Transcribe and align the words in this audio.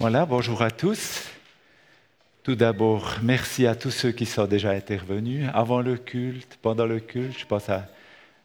Voilà, 0.00 0.24
bonjour 0.24 0.62
à 0.62 0.70
tous. 0.70 1.28
Tout 2.42 2.54
d'abord, 2.54 3.16
merci 3.22 3.66
à 3.66 3.74
tous 3.74 3.90
ceux 3.90 4.12
qui 4.12 4.24
sont 4.24 4.46
déjà 4.46 4.70
intervenus 4.70 5.46
avant 5.52 5.82
le 5.82 5.98
culte, 5.98 6.58
pendant 6.62 6.86
le 6.86 7.00
culte. 7.00 7.38
Je 7.38 7.44
pense 7.44 7.68
à 7.68 7.86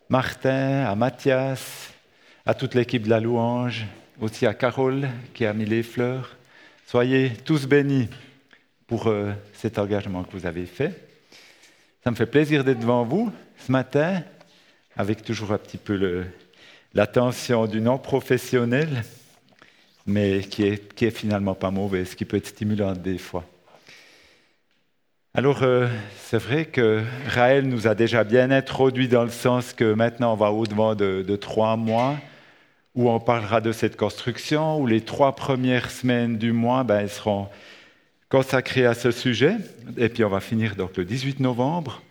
Martin, 0.09 0.83
à 0.83 0.93
Mathias, 0.95 1.93
à 2.45 2.55
toute 2.55 2.75
l'équipe 2.75 3.03
de 3.03 3.09
la 3.09 3.21
louange, 3.21 3.85
aussi 4.19 4.45
à 4.45 4.53
Carole 4.53 5.07
qui 5.33 5.45
a 5.45 5.53
mis 5.53 5.63
les 5.63 5.81
fleurs. 5.81 6.35
Soyez 6.87 7.31
tous 7.45 7.67
bénis 7.67 8.09
pour 8.85 9.07
euh, 9.07 9.31
cet 9.53 9.79
engagement 9.79 10.25
que 10.25 10.33
vous 10.33 10.45
avez 10.45 10.65
fait. 10.65 11.07
Ça 12.03 12.11
me 12.11 12.17
fait 12.17 12.25
plaisir 12.25 12.65
d'être 12.65 12.81
devant 12.81 13.05
vous 13.05 13.31
ce 13.65 13.71
matin, 13.71 14.23
avec 14.97 15.23
toujours 15.23 15.53
un 15.53 15.57
petit 15.57 15.77
peu 15.77 16.25
l'attention 16.93 17.65
du 17.65 17.79
non-professionnel, 17.79 19.05
mais 20.05 20.41
qui 20.41 20.63
est, 20.63 21.09
finalement 21.09 21.55
pas 21.55 21.71
mauvais, 21.71 22.05
ce 22.05 22.15
qui 22.15 22.25
peut 22.25 22.37
être 22.37 22.47
stimulant 22.47 22.93
des 22.93 23.17
fois. 23.17 23.43
Alors, 25.33 25.63
euh, 25.63 25.87
c'est 26.17 26.37
vrai 26.37 26.65
que 26.65 27.03
Raël 27.27 27.67
nous 27.67 27.87
a 27.87 27.95
déjà 27.95 28.23
bien 28.23 28.51
introduit 28.51 29.07
dans 29.07 29.23
le 29.23 29.31
sens 29.31 29.73
que 29.73 29.93
maintenant 29.93 30.33
on 30.33 30.37
va 30.37 30.51
au-devant 30.51 30.95
de, 30.95 31.35
trois 31.35 31.75
mois 31.75 32.15
où 32.93 33.09
on 33.09 33.19
parlera 33.19 33.59
de 33.59 33.73
cette 33.73 33.97
construction, 33.97 34.79
où 34.79 34.87
les 34.87 35.01
trois 35.01 35.35
premières 35.35 35.91
semaines 35.91 36.37
du 36.37 36.53
mois 36.53 36.85
ben, 36.85 36.99
elles 36.99 37.09
seront 37.09 37.49
consacré 38.29 38.85
à 38.85 38.93
ce 38.93 39.11
sujet. 39.11 39.55
Et 39.97 40.07
puis 40.07 40.23
on 40.23 40.29
va 40.29 40.39
finir 40.39 40.77
donc 40.77 40.95
le 40.95 41.03
18 41.03 41.41
novembre. 41.41 42.01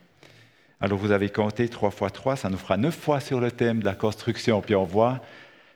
Alors 0.80 0.98
vous 0.98 1.12
avez 1.12 1.30
compté 1.30 1.68
3 1.70 1.90
fois 1.90 2.10
3, 2.10 2.36
ça 2.36 2.50
nous 2.50 2.58
fera 2.58 2.76
9 2.76 2.94
fois 2.94 3.20
sur 3.20 3.40
le 3.40 3.50
thème 3.50 3.80
de 3.80 3.86
la 3.86 3.94
construction. 3.94 4.60
Puis 4.60 4.74
on 4.74 4.84
voit 4.84 5.20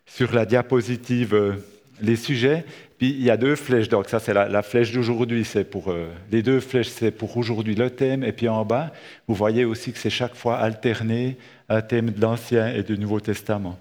sur 0.05 0.35
la 0.35 0.45
diapositive 0.45 1.35
euh, 1.35 1.55
les 2.01 2.17
sujets. 2.17 2.65
Puis 2.99 3.11
il 3.11 3.23
y 3.23 3.31
a 3.31 3.37
deux 3.37 3.55
flèches, 3.55 3.89
donc 3.89 4.09
ça 4.09 4.19
c'est 4.19 4.35
la, 4.35 4.63
flèche 4.63 4.93
d'aujourd'hui, 4.93 5.45
c'est 5.45 5.65
pour 5.65 5.91
euh, 5.91 6.09
les 6.33 6.43
deux 6.43 6.61
flèches 6.61 6.89
c'est 6.89 7.11
pour 7.11 7.37
aujourd'hui 7.37 7.75
le 7.75 7.91
thème. 7.91 8.25
Et 8.25 8.33
puis 8.33 8.49
en 8.49 8.65
bas, 8.65 8.93
vous 9.27 9.35
voyez 9.35 9.65
aussi 9.65 9.93
que 9.93 9.99
c'est 9.99 10.11
chaque 10.11 10.35
fois 10.35 10.57
alterné 10.59 11.37
un 11.69 11.81
thème 11.81 12.11
de 12.11 12.21
l'Ancien 12.21 12.75
et 12.75 12.83
du 12.83 12.99
Nouveau 12.99 13.21
Testament. 13.21 13.79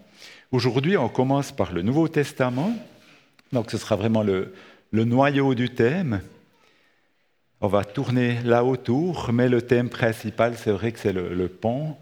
Aujourd'hui, 0.51 0.97
on 0.97 1.09
commence 1.09 1.51
par 1.51 1.73
le 1.73 1.81
Nouveau 1.81 2.07
Testament, 2.07 2.73
donc 3.51 3.71
ce 3.71 3.77
sera 3.77 3.95
vraiment 3.95 4.23
le, 4.23 4.53
le 4.91 5.03
noyau 5.03 5.55
du 5.55 5.69
thème. 5.69 6.21
On 7.59 7.67
va 7.67 7.83
tourner 7.83 8.39
là 8.43 8.63
autour, 8.63 9.31
mais 9.33 9.49
le 9.49 9.61
thème 9.61 9.89
principal, 9.89 10.55
c'est 10.57 10.71
vrai 10.71 10.91
que 10.91 10.99
c'est 10.99 11.11
le, 11.11 11.47
pont, 11.47 11.97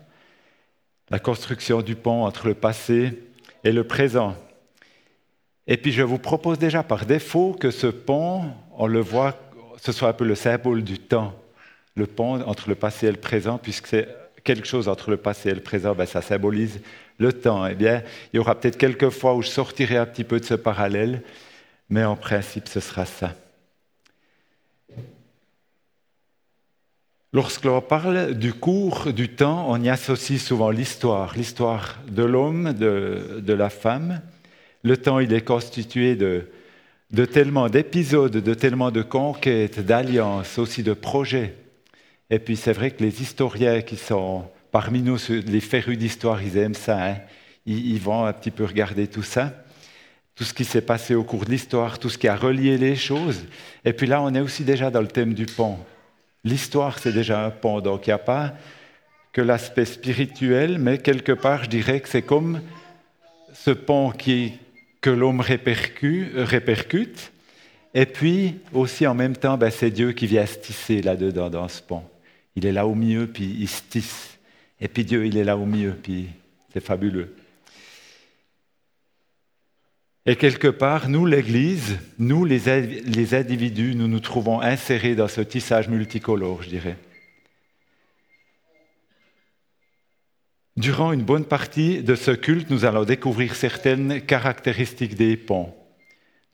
la 1.09 1.19
construction 1.19 1.81
du 1.81 1.95
pont 1.95 2.25
entre 2.25 2.47
le 2.47 2.55
passé 2.55 3.23
et 3.63 3.71
le 3.71 3.86
présent. 3.86 4.36
Et 5.67 5.77
puis 5.77 5.91
je 5.91 6.03
vous 6.03 6.19
propose 6.19 6.59
déjà 6.59 6.83
par 6.83 7.05
défaut 7.05 7.55
que 7.59 7.71
ce 7.71 7.88
pont, 7.88 8.52
on 8.77 8.88
le 8.88 8.99
voit, 8.99 9.38
ce 9.81 9.91
soit 9.91 10.09
un 10.09 10.13
peu 10.13 10.25
le 10.25 10.35
symbole 10.35 10.83
du 10.83 10.99
temps, 10.99 11.33
le 11.95 12.08
pont 12.08 12.41
entre 12.41 12.69
le 12.69 12.75
passé 12.75 13.08
et 13.08 13.11
le 13.11 13.17
présent, 13.17 13.58
puisque 13.58 13.88
c'est 13.88 14.08
quelque 14.43 14.67
chose 14.67 14.88
entre 14.88 15.09
le 15.09 15.17
passé 15.17 15.49
et 15.49 15.55
le 15.55 15.61
présent, 15.61 15.95
ben 15.95 16.05
ça 16.05 16.21
symbolise 16.21 16.80
le 17.17 17.33
temps. 17.33 17.66
Eh 17.66 17.75
bien, 17.75 18.03
il 18.31 18.38
y 18.38 18.39
aura 18.39 18.55
peut-être 18.55 18.77
quelques 18.77 19.09
fois 19.09 19.33
où 19.33 19.41
je 19.41 19.49
sortirai 19.49 19.97
un 19.97 20.05
petit 20.05 20.23
peu 20.23 20.39
de 20.39 20.45
ce 20.45 20.53
parallèle, 20.53 21.23
mais 21.89 22.03
en 22.03 22.16
principe, 22.16 22.67
ce 22.67 22.80
sera 22.80 23.05
ça. 23.05 23.33
Lorsque 27.36 27.66
l'on 27.66 27.81
parle 27.81 28.33
du 28.36 28.53
cours 28.53 29.11
du 29.11 29.27
temps, 29.27 29.66
on 29.67 29.81
y 29.81 29.89
associe 29.89 30.41
souvent 30.41 30.69
l'histoire, 30.69 31.36
l'histoire 31.36 31.99
de 32.08 32.23
l'homme, 32.23 32.71
de, 32.71 33.53
la 33.53 33.69
femme. 33.69 34.21
Le 34.86 34.97
temps, 34.97 35.17
il 35.17 35.33
est 35.33 35.41
constitué 35.41 36.16
de, 36.16 36.45
tellement 37.25 37.69
d'épisodes, 37.69 38.38
de 38.38 38.53
tellement 38.53 38.92
de 38.92 39.02
conquêtes, 39.02 39.80
d'alliances, 39.80 40.59
aussi 40.59 40.83
de 40.83 40.94
projets. 40.94 41.55
Et 42.30 42.38
puis 42.38 42.55
c'est 42.55 42.72
vrai 42.72 42.92
que 42.92 43.03
les 43.03 43.19
historiens 43.19 43.81
qui 43.81 43.95
sont 43.95 44.45
parmi 44.72 45.02
nous, 45.02 45.17
les 45.47 45.59
férus 45.59 45.98
d'histoire, 45.98 46.43
ils 46.43 46.55
aiment 46.58 46.76
ça. 46.76 47.04
Hein. 47.04 47.15
Ils, 47.65 47.99
vont 47.99 48.26
un 48.26 48.33
petit 48.33 48.52
peu 48.52 48.64
regarder 48.64 49.08
tout 49.08 49.23
ça, 49.23 49.55
tout 50.36 50.43
ce 50.43 50.54
qui 50.54 50.65
s'est 50.65 50.82
passé 50.82 51.15
au 51.15 51.23
cours 51.23 51.45
de 51.45 51.49
l'histoire, 51.49 51.98
tout 51.98 52.09
ce 52.09 52.20
qui 52.20 52.27
a 52.27 52.36
relié 52.36 52.77
les 52.77 52.95
choses. 52.95 53.43
Et 53.86 53.93
puis 53.93 54.05
là, 54.05 54.21
on 54.21 54.36
est 54.36 54.39
aussi 54.39 54.64
déjà 54.64 54.92
dans 54.92 55.02
le 55.02 55.08
thème 55.08 55.33
du 55.33 55.48
pont. 55.48 55.80
L'histoire, 56.43 56.99
c'est 56.99 57.14
déjà 57.14 57.43
un 57.43 57.49
pont, 57.49 57.82
donc 57.82 58.05
il 58.05 58.11
n'y 58.11 58.14
a 58.14 58.20
pas 58.20 58.54
que 59.33 59.42
l'aspect 59.42 59.86
spirituel, 59.86 60.77
mais 60.77 60.99
quelque 60.99 61.32
part, 61.32 61.64
je 61.64 61.71
dirais 61.71 62.02
que 62.02 62.08
c'est 62.08 62.21
comme 62.21 62.61
ce 63.52 63.71
pont 63.71 64.11
qui, 64.11 64.54
que 65.05 65.11
l'homme 65.11 65.39
répercute, 65.42 67.32
et 67.93 68.08
puis 68.08 68.55
aussi 68.73 69.05
en 69.05 69.14
même 69.14 69.38
temps, 69.38 69.55
ben, 69.55 69.70
c'est 69.70 69.92
Dieu 69.92 70.14
qui 70.14 70.26
vient 70.26 70.48
se 70.48 70.58
tisser 70.58 71.04
là-dedans, 71.04 71.52
dans 71.52 71.67
ce 71.67 71.80
pont. 71.80 72.02
Il 72.55 72.66
est 72.66 72.71
là 72.71 72.88
au 72.88 72.95
milieu, 72.95 73.27
puis 73.27 73.55
il 73.60 73.67
se 73.67 73.83
tisse. 73.88 74.39
Et 74.82 74.88
puis 74.88 75.05
Dieu, 75.05 75.27
il 75.27 75.38
est 75.38 75.44
là 75.44 75.58
au 75.58 75.67
milieu, 75.67 75.92
puis 75.92 76.30
c'est 76.73 76.83
fabuleux. 76.83 77.36
Et 80.26 80.38
quelque 80.38 80.70
part, 80.70 81.08
nous, 81.08 81.27
l'Église, 81.27 81.99
nous, 82.17 82.44
les, 82.44 82.67
individus, 83.36 83.94
nous 83.94 84.08
nous 84.08 84.20
trouvons 84.21 84.60
insérés 84.60 85.14
dans 85.14 85.27
ce 85.27 85.42
tissage 85.42 85.88
multicolore, 85.88 86.64
je 86.64 86.70
dirais. 86.70 86.98
Durant 90.77 91.13
une 91.13 91.23
bonne 91.23 91.45
partie 91.45 92.03
de 92.03 92.15
ce 92.15 92.31
culte, 92.31 92.69
nous 92.69 92.83
allons 92.83 93.05
découvrir 93.05 93.55
certaines 93.55 94.19
caractéristiques 94.19 95.15
des 95.15 95.37
ponts. 95.37 95.73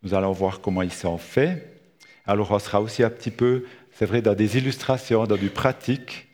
Nous 0.03 0.13
allons 0.13 0.31
voir 0.31 0.61
comment 0.61 0.83
ils 0.83 0.93
sont 0.93 1.17
faits. 1.17 1.81
Alors 2.27 2.51
on 2.51 2.59
sera 2.59 2.81
aussi 2.81 3.01
un 3.03 3.09
petit 3.09 3.31
peu, 3.31 3.65
c'est 3.93 4.05
vrai, 4.05 4.21
dans 4.21 4.35
des 4.35 4.59
illustrations, 4.59 5.25
dans 5.25 5.37
du 5.37 5.49
pratique. 5.49 6.27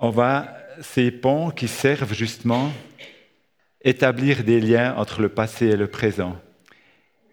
On 0.00 0.10
va, 0.10 0.54
ces 0.82 1.10
ponts 1.10 1.50
qui 1.50 1.66
servent 1.66 2.12
justement 2.12 2.70
établir 3.80 4.44
des 4.44 4.60
liens 4.60 4.94
entre 4.96 5.22
le 5.22 5.30
passé 5.30 5.68
et 5.68 5.76
le 5.76 5.86
présent. 5.86 6.38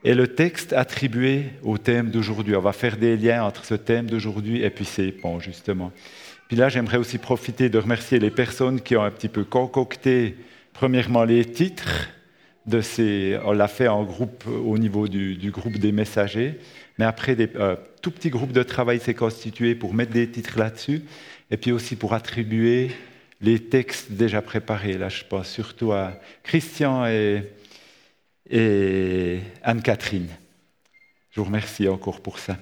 Et 0.06 0.13
le 0.13 0.29
texte 0.29 0.72
attribué 0.72 1.47
au 1.63 1.78
thème 1.78 2.12
d'aujourd'hui, 2.12 2.56
on 2.56 2.62
va 2.62 2.72
faire 2.72 2.95
des 2.95 3.18
liens 3.18 3.44
entre 3.44 3.66
ce 3.66 3.75
thème 3.75 4.09
d'aujourd'hui 4.09 4.63
et 4.63 4.69
puis 4.69 4.85
ces 4.85 5.12
ponts, 5.12 5.41
justement. 5.41 5.91
Puis 6.50 6.58
là, 6.58 6.68
j'aimerais 6.68 6.98
aussi 6.98 7.20
profiter 7.20 7.70
de 7.70 7.78
remercier 7.78 8.18
les 8.18 8.32
personnes 8.32 8.82
qui 8.82 8.96
ont 8.98 9.04
un 9.04 9.12
petit 9.12 9.30
peu 9.30 9.44
concocté, 9.44 10.36
premièrement, 10.74 11.24
les 11.24 11.46
titres 11.46 12.10
de 12.66 12.82
ces. 12.82 13.38
On 13.46 13.52
l'a 13.52 13.68
fait 13.68 13.88
en 13.88 14.04
groupe 14.04 14.46
au 14.48 14.80
niveau 14.80 15.08
du, 15.08 15.52
groupe 15.52 15.78
des 15.78 15.92
messagers, 15.92 16.60
mais 16.98 17.06
après, 17.06 17.36
des, 17.36 17.52
un 17.60 17.78
tout 18.02 18.10
petit 18.10 18.32
groupe 18.32 18.52
de 18.52 18.64
travail 18.64 19.00
s'est 19.00 19.14
constitué 19.14 19.76
pour 19.76 19.94
mettre 19.94 20.12
des 20.12 20.28
titres 20.28 20.58
là-dessus, 20.58 21.04
et 21.52 21.58
puis 21.58 21.72
aussi 21.72 21.96
pour 21.96 22.16
attribuer 22.16 22.90
les 23.42 23.60
textes 23.60 24.12
déjà 24.14 24.42
préparés. 24.42 24.98
Là, 24.98 25.08
je 25.08 25.24
pense 25.26 25.50
surtout 25.50 25.92
à 25.92 26.20
Christian 26.42 27.06
et, 27.06 27.44
Anne-Catherine. 29.62 30.30
Je 31.30 31.40
vous 31.40 31.46
remercie 31.46 31.88
encore 31.88 32.22
pour 32.22 32.40
ça. 32.40 32.58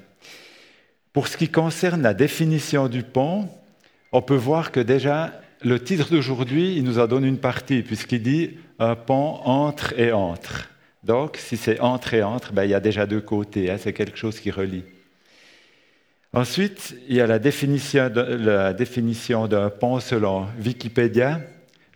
Pour 1.14 1.30
ce 1.30 1.38
qui 1.38 1.48
concerne 1.48 2.02
la 2.02 2.14
définition 2.14 2.90
du 2.90 3.04
pont, 3.04 3.50
on 4.12 4.22
peut 4.22 4.36
voir 4.36 4.72
que 4.72 4.80
déjà, 4.80 5.34
le 5.62 5.82
titre 5.84 6.10
d'aujourd'hui, 6.12 6.76
il 6.76 6.84
nous 6.84 7.00
en 7.00 7.08
donne 7.08 7.26
une 7.26 7.40
partie, 7.40 7.82
puisqu'il 7.82 8.24
dit 8.24 8.52
un 8.80 8.96
pont 8.96 9.40
entre 9.44 9.98
et 10.00 10.12
entre. 10.12 10.70
Donc, 11.04 11.38
si 11.38 11.58
c'est 11.58 11.80
entre 11.80 12.14
et 12.14 12.24
entre, 12.24 12.54
ben, 12.54 12.64
il 12.64 12.72
y 12.72 12.74
a 12.74 12.80
déjà 12.80 13.06
deux 13.06 13.22
côtés, 13.22 13.72
hein, 13.72 13.78
c'est 13.80 13.94
quelque 13.94 14.18
chose 14.18 14.40
qui 14.40 14.52
relie. 14.52 14.84
Ensuite, 16.34 16.96
il 17.08 17.16
y 17.16 17.22
a 17.22 17.28
la 17.28 17.40
définition, 17.40 18.10
d'un 19.48 19.70
pont 19.70 20.00
selon 20.00 20.48
Wikipédia, 20.64 21.42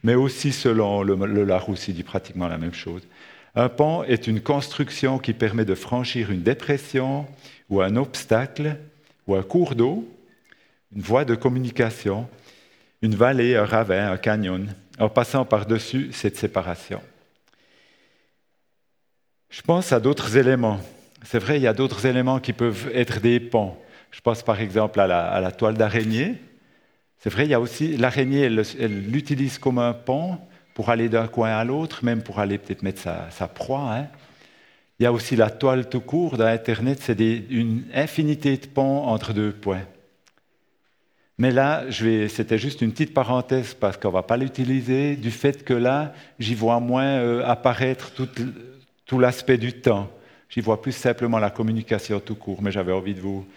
mais 0.04 0.16
aussi 0.16 0.52
selon 0.52 1.04
le 1.04 1.44
Larousse, 1.44 1.88
il 1.90 1.96
dit 1.96 2.04
pratiquement 2.04 2.48
la 2.48 2.58
même 2.58 2.74
chose. 2.74 3.02
Un 3.56 3.68
pont 3.68 4.04
est 4.04 4.28
une 4.28 4.40
construction 4.40 5.20
qui 5.20 5.34
permet 5.34 5.66
de 5.66 5.76
franchir 5.76 6.32
une 6.32 6.42
dépression 6.42 7.28
ou 7.70 7.82
un 7.82 7.98
obstacle 7.98 8.78
ou 9.28 9.36
un 9.36 9.44
cours 9.44 9.76
d'eau, 9.76 10.08
une 10.96 11.02
voie 11.02 11.26
de 11.26 11.36
communication, 11.36 12.28
une 13.02 13.16
vallée, 13.16 13.56
un 13.56 13.66
ravin, 13.66 14.12
un 14.12 14.18
canyon, 14.18 14.68
en 15.00 15.10
passant 15.10 15.46
par-dessus 15.46 16.10
cette 16.12 16.38
séparation. 16.38 17.02
Je 19.50 19.62
pense 19.62 19.92
à 19.92 20.00
d'autres 20.00 20.38
éléments. 20.38 20.80
C'est 21.24 21.40
vrai, 21.40 21.58
il 21.58 21.64
y 21.64 21.68
a 21.68 21.74
d'autres 21.74 22.06
éléments 22.06 22.40
qui 22.40 22.54
peuvent 22.54 22.90
être 22.94 23.20
des 23.20 23.40
ponts. 23.40 23.76
Je 24.12 24.22
pense 24.22 24.44
par 24.44 24.60
exemple 24.60 25.00
à 25.00 25.08
la, 25.08 25.52
toile 25.52 25.76
d'araignée. 25.76 26.36
C'est 27.20 27.30
vrai, 27.30 27.46
il 27.46 27.50
y 27.50 27.54
a 27.54 27.60
aussi 27.60 27.98
l'araignée, 27.98 28.42
elle 28.42 29.10
l'utilise 29.10 29.58
comme 29.58 29.78
un 29.78 29.94
pont 29.94 30.38
pour 30.74 30.90
aller 30.90 31.10
d'un 31.10 31.28
coin 31.28 31.50
à 31.50 31.64
l'autre, 31.64 32.04
même 32.04 32.24
pour 32.24 32.40
aller 32.40 32.58
peut-être 32.58 32.82
mettre 32.82 33.02
sa, 33.02 33.48
proie. 33.48 33.94
Hein. 33.94 34.08
Il 35.00 35.04
y 35.04 35.06
a 35.06 35.12
aussi 35.12 35.36
la 35.36 35.50
toile 35.50 35.90
tout 35.90 36.02
court 36.02 36.38
dans 36.38 36.46
Internet, 36.46 37.00
c'est 37.02 37.20
une 37.20 37.84
infinité 37.94 38.58
de 38.58 38.68
ponts 38.68 39.06
entre 39.08 39.34
deux 39.34 39.52
points. 39.52 39.84
Mais 41.42 41.50
là, 41.50 41.86
c'était 41.90 42.60
juste 42.60 42.84
une 42.84 42.92
petite 42.92 43.16
parenthèse 43.16 43.74
parce 43.74 43.98
qu'on 43.98 44.10
ne 44.10 44.14
va 44.14 44.22
pas 44.22 44.38
l'utiliser, 44.38 45.16
du 45.16 45.32
fait 45.32 45.66
que 45.66 45.74
là, 45.74 46.14
j'y 46.38 46.54
vois 46.54 46.80
moins 46.80 47.18
euh, 47.18 47.44
apparaître 47.44 48.14
tout, 48.14 48.30
tout 49.08 49.18
l'aspect 49.18 49.58
du 49.58 49.74
temps. 49.74 50.12
J'y 50.50 50.62
vois 50.62 50.84
plus 50.84 50.92
simplement 50.92 51.40
la 51.40 51.50
communication 51.50 52.20
tout 52.20 52.36
court, 52.36 52.62
mais 52.62 52.72
j'avais 52.72 52.92
envie 52.92 53.16
de 53.16 53.22
vous, 53.22 53.48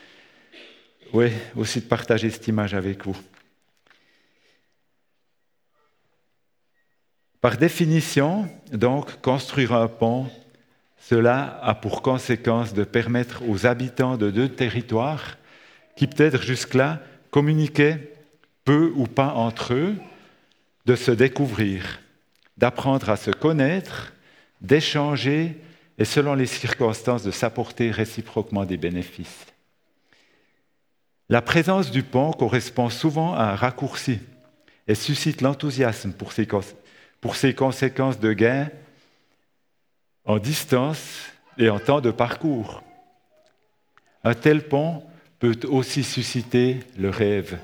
oui, 1.13 1.31
aussi 1.57 1.81
de 1.81 1.85
partager 1.85 2.31
cette 2.31 2.49
image 2.49 2.73
avec 2.73 3.05
vous. 3.05 3.19
Par 7.43 7.59
définition, 7.59 8.49
donc, 8.73 9.21
construire 9.21 9.75
un 9.75 9.89
pont, 9.89 10.31
cela 10.99 11.61
a 11.63 11.75
pour 11.75 12.01
conséquence 12.01 12.73
de 12.73 12.85
permettre 12.85 13.47
aux 13.47 13.67
habitants 13.67 14.17
de 14.17 14.31
deux 14.31 14.49
territoires, 14.49 15.37
qui 15.97 16.07
peut-être 16.07 16.43
jusque-là 16.43 17.03
communiquaient 17.35 18.13
peu 18.63 18.93
ou 18.95 19.09
pas 19.09 19.33
entre 19.35 19.75
eux, 19.75 19.97
de 20.87 20.95
se 20.95 21.11
découvrir, 21.11 22.01
d'apprendre 22.59 23.11
à 23.11 23.17
se 23.17 23.33
connaître, 23.33 24.13
d'échanger 24.61 25.61
et 25.99 26.05
selon 26.05 26.35
les 26.35 26.47
circonstances 26.47 27.25
de 27.25 27.33
s'apporter 27.33 27.91
réciproquement 27.91 28.65
des 28.65 28.77
bénéfices. 28.77 29.47
La 31.29 31.43
présence 31.43 31.91
du 31.91 32.05
pont 32.05 32.31
correspond 32.31 32.89
souvent 32.89 33.35
à 33.35 33.43
un 33.47 33.57
raccourci 33.57 34.21
et 34.87 34.95
suscite 34.95 35.41
l'enthousiasme 35.41 36.13
pour 36.13 36.33
ses 37.35 37.55
conséquences 37.57 38.21
de 38.21 38.33
gain 38.33 38.71
en 40.25 40.39
distance 40.39 41.33
et 41.59 41.69
en 41.69 41.81
temps 41.81 42.01
de 42.01 42.13
parcours. 42.13 42.85
Un 44.23 44.35
tel 44.35 44.69
pont 44.69 45.03
peut 45.53 45.69
aussi 45.69 46.03
susciter 46.03 46.79
le 46.99 47.11
rêve. 47.11 47.59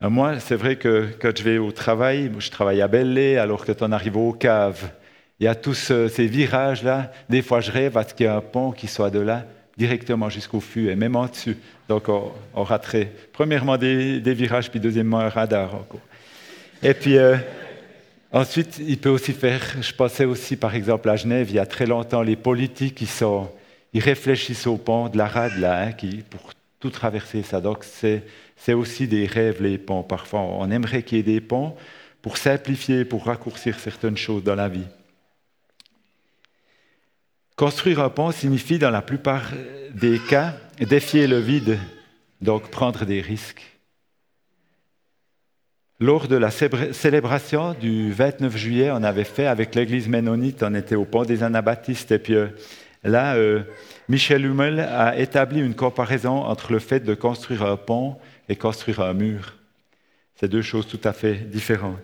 Moi, 0.00 0.40
c'est 0.40 0.56
vrai 0.56 0.74
que 0.74 1.08
quand 1.20 1.30
je 1.36 1.44
vais 1.44 1.58
au 1.58 1.70
travail, 1.70 2.32
je 2.40 2.50
travaille 2.50 2.82
à 2.82 2.88
Belley, 2.88 3.36
alors 3.36 3.64
que 3.64 3.70
quand 3.70 3.86
on 3.86 3.92
arrive 3.92 4.16
aux 4.16 4.32
caves, 4.32 4.90
il 5.38 5.44
y 5.44 5.46
a 5.46 5.54
tous 5.54 5.74
ces 5.74 6.26
virages-là. 6.26 7.12
Des 7.30 7.42
fois, 7.42 7.60
je 7.60 7.70
rêve 7.70 7.96
à 7.96 8.02
ce 8.02 8.12
qu'il 8.12 8.26
y 8.26 8.28
ait 8.28 8.32
un 8.32 8.40
pont 8.40 8.72
qui 8.72 8.88
soit 8.88 9.10
de 9.10 9.20
là 9.20 9.44
directement 9.76 10.28
jusqu'au 10.28 10.58
fût 10.58 10.90
et 10.90 10.96
même 10.96 11.14
en 11.14 11.26
dessus. 11.26 11.56
Donc, 11.88 12.08
on, 12.08 12.64
raterait 12.64 13.12
premièrement 13.32 13.78
des, 13.78 14.20
virages, 14.34 14.68
puis 14.68 14.80
deuxièmement 14.80 15.20
un 15.20 15.28
radar. 15.28 15.84
Et 16.82 16.94
puis, 16.94 17.18
euh, 17.18 17.36
Ensuite, 18.34 18.78
il 18.78 18.96
peut 18.96 19.10
aussi 19.10 19.34
faire, 19.34 19.60
je 19.82 19.92
pensais 19.92 20.24
aussi 20.24 20.56
par 20.56 20.74
exemple 20.74 21.10
à 21.10 21.16
Genève, 21.16 21.50
il 21.50 21.56
y 21.56 21.58
a 21.58 21.66
très 21.66 21.84
longtemps, 21.84 22.22
les 22.22 22.34
politiques, 22.34 22.94
qui 22.94 23.04
sont, 23.04 23.50
ils 23.92 24.00
réfléchissent 24.00 24.66
au 24.66 24.76
pont 24.76 25.08
de 25.08 25.18
la 25.18 25.26
rade, 25.26 25.58
là, 25.58 25.82
hein, 25.82 25.92
qui, 25.92 26.22
pour 26.28 26.52
tout 26.80 26.90
traverser 26.90 27.42
ça. 27.42 27.60
Donc 27.60 27.84
c'est, 27.84 28.24
aussi 28.72 29.06
des 29.06 29.26
rêves, 29.26 29.62
les 29.62 29.78
ponts. 29.78 30.02
Parfois, 30.02 30.40
on 30.40 30.70
aimerait 30.70 31.02
qu'il 31.02 31.18
y 31.18 31.20
ait 31.20 31.24
des 31.24 31.40
ponts 31.40 31.76
pour 32.20 32.36
simplifier, 32.36 33.04
pour 33.04 33.26
raccourcir 33.26 33.78
certaines 33.78 34.16
choses 34.16 34.44
dans 34.44 34.54
la 34.54 34.68
vie. 34.68 34.86
Construire 37.56 38.00
un 38.00 38.08
pont 38.08 38.32
signifie, 38.32 38.78
dans 38.78 38.90
la 38.90 39.02
plupart 39.02 39.50
des 39.94 40.18
cas, 40.18 40.54
défier 40.80 41.26
le 41.26 41.38
vide, 41.38 41.78
donc 42.40 42.70
prendre 42.70 43.04
des 43.04 43.20
risques. 43.20 43.62
Lors 46.00 46.26
de 46.26 46.34
la 46.34 46.50
célébration 46.50 47.74
du 47.74 48.10
29 48.12 48.56
juillet, 48.56 48.90
on 48.90 49.04
avait 49.04 49.22
fait 49.22 49.46
avec 49.46 49.74
l'église 49.76 50.08
ménonite, 50.08 50.64
on 50.64 50.74
était 50.74 50.96
au 50.96 51.04
pont 51.04 51.22
des 51.22 51.44
Anabaptistes, 51.44 52.10
et 52.10 52.18
puis 52.18 52.34
euh, 52.34 52.48
là, 53.10 53.34
euh, 53.34 53.62
Michel 54.08 54.44
Hummel 54.44 54.80
a 54.80 55.18
établi 55.18 55.60
une 55.60 55.74
comparaison 55.74 56.42
entre 56.44 56.72
le 56.72 56.78
fait 56.78 57.00
de 57.00 57.14
construire 57.14 57.64
un 57.64 57.76
pont 57.76 58.16
et 58.48 58.56
construire 58.56 59.00
un 59.00 59.14
mur. 59.14 59.54
C'est 60.36 60.48
deux 60.48 60.62
choses 60.62 60.86
tout 60.86 61.00
à 61.04 61.12
fait 61.12 61.34
différentes. 61.34 61.98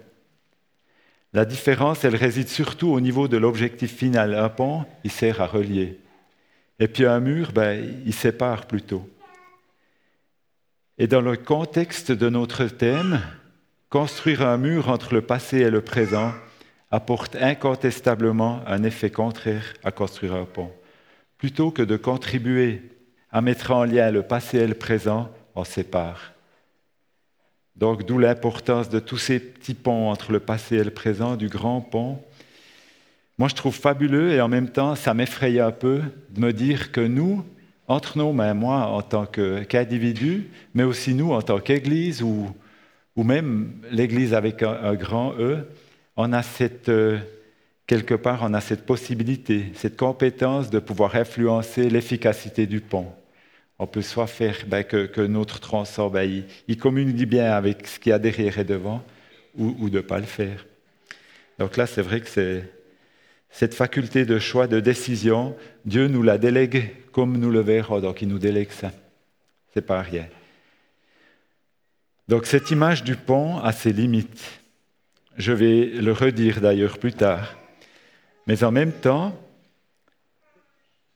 La 1.32 1.44
différence, 1.44 2.04
elle 2.04 2.16
réside 2.16 2.48
surtout 2.48 2.88
au 2.88 3.00
niveau 3.00 3.28
de 3.28 3.36
l'objectif 3.36 3.94
final. 3.94 4.34
Un 4.34 4.48
pont, 4.48 4.84
il 5.04 5.10
sert 5.10 5.40
à 5.40 5.46
relier. 5.46 5.98
Et 6.78 6.88
puis 6.88 7.04
un 7.06 7.20
mur, 7.20 7.52
ben, 7.52 8.02
il 8.06 8.14
sépare 8.14 8.66
plutôt. 8.66 9.08
Et 10.96 11.06
dans 11.06 11.20
le 11.20 11.36
contexte 11.36 12.12
de 12.12 12.28
notre 12.28 12.64
thème, 12.64 13.20
Construire 13.90 14.42
un 14.42 14.58
mur 14.58 14.90
entre 14.90 15.14
le 15.14 15.22
passé 15.22 15.60
et 15.60 15.70
le 15.70 15.80
présent 15.80 16.34
apporte 16.90 17.36
incontestablement 17.36 18.60
un 18.66 18.82
effet 18.82 19.10
contraire 19.10 19.64
à 19.82 19.90
construire 19.90 20.34
un 20.34 20.44
pont. 20.44 20.70
Plutôt 21.38 21.70
que 21.70 21.82
de 21.82 21.96
contribuer 21.96 22.82
à 23.30 23.40
mettre 23.40 23.70
en 23.70 23.84
lien 23.84 24.10
le 24.10 24.22
passé 24.22 24.58
et 24.58 24.66
le 24.66 24.74
présent, 24.74 25.30
on 25.54 25.64
sépare. 25.64 26.32
Donc 27.76 28.04
d'où 28.04 28.18
l'importance 28.18 28.88
de 28.88 28.98
tous 28.98 29.18
ces 29.18 29.38
petits 29.38 29.74
ponts 29.74 30.10
entre 30.10 30.32
le 30.32 30.40
passé 30.40 30.76
et 30.76 30.84
le 30.84 30.90
présent, 30.90 31.36
du 31.36 31.48
grand 31.48 31.80
pont. 31.80 32.20
Moi, 33.38 33.48
je 33.48 33.54
trouve 33.54 33.74
fabuleux 33.74 34.32
et 34.32 34.40
en 34.40 34.48
même 34.48 34.68
temps, 34.68 34.96
ça 34.96 35.14
m'effraie 35.14 35.60
un 35.60 35.70
peu 35.70 36.02
de 36.30 36.40
me 36.40 36.52
dire 36.52 36.90
que 36.90 37.00
nous, 37.00 37.44
entre 37.86 38.18
nos 38.18 38.32
mains, 38.32 38.54
moi 38.54 38.88
en 38.88 39.02
tant 39.02 39.26
qu'individu, 39.26 40.50
mais 40.74 40.82
aussi 40.82 41.14
nous 41.14 41.32
en 41.32 41.40
tant 41.40 41.60
qu'Église 41.60 42.22
ou 42.22 42.52
ou 43.18 43.24
même 43.24 43.72
l'Église 43.90 44.32
avec 44.32 44.62
un, 44.62 44.94
grand 44.94 45.34
E, 45.40 45.66
on 46.16 46.32
a 46.32 46.44
cette, 46.44 46.88
euh, 46.88 47.18
quelque 47.88 48.14
part, 48.14 48.40
on 48.42 48.54
a 48.54 48.60
cette 48.60 48.84
possibilité, 48.84 49.72
cette 49.74 49.96
compétence 49.96 50.70
de 50.70 50.78
pouvoir 50.78 51.16
influencer 51.16 51.88
l'efficacité 51.88 52.66
du 52.66 52.80
pont. 52.80 53.10
On 53.80 53.86
peut 53.86 54.02
soit 54.02 54.26
faire 54.26 54.56
ben, 54.66 54.84
que, 54.84 55.26
notre 55.26 55.58
tronçon, 55.58 56.08
ben, 56.08 56.44
il, 56.68 56.76
communique 56.76 57.28
bien 57.28 57.50
avec 57.50 57.86
ce 57.86 57.98
qu'il 57.98 58.10
y 58.10 58.12
a 58.12 58.18
derrière 58.18 58.58
et 58.58 58.64
devant, 58.64 59.02
ou, 59.56 59.88
de 59.88 59.96
ne 59.96 60.02
pas 60.02 60.18
le 60.18 60.26
faire. 60.26 60.66
Donc 61.58 61.76
là, 61.76 61.86
c'est 61.86 62.02
vrai 62.02 62.20
que 62.20 62.28
c'est 62.28 62.70
cette 63.50 63.74
faculté 63.74 64.26
de 64.26 64.38
choix, 64.38 64.66
de 64.66 64.80
décision, 64.80 65.56
Dieu 65.86 66.08
nous 66.08 66.22
la 66.22 66.36
délègue 66.36 66.94
comme 67.10 67.38
nous 67.38 67.50
le 67.50 67.60
verrons, 67.60 68.00
donc 68.00 68.20
il 68.20 68.28
nous 68.28 68.38
délègue 68.38 68.70
ça. 68.70 68.92
C'est 69.72 69.86
pas 69.86 70.02
rien. 70.02 70.26
Donc 72.28 72.44
cette 72.44 72.70
image 72.70 73.02
du 73.02 73.16
pont 73.16 73.58
a 73.58 73.72
ses 73.72 73.94
limites. 73.94 74.60
Je 75.38 75.52
vais 75.52 75.86
le 75.86 76.12
redire 76.12 76.60
d'ailleurs 76.60 76.98
plus 76.98 77.14
tard. 77.14 77.56
Mais 78.48 78.64
en 78.64 78.72
même 78.72 78.92
temps, 78.92 79.38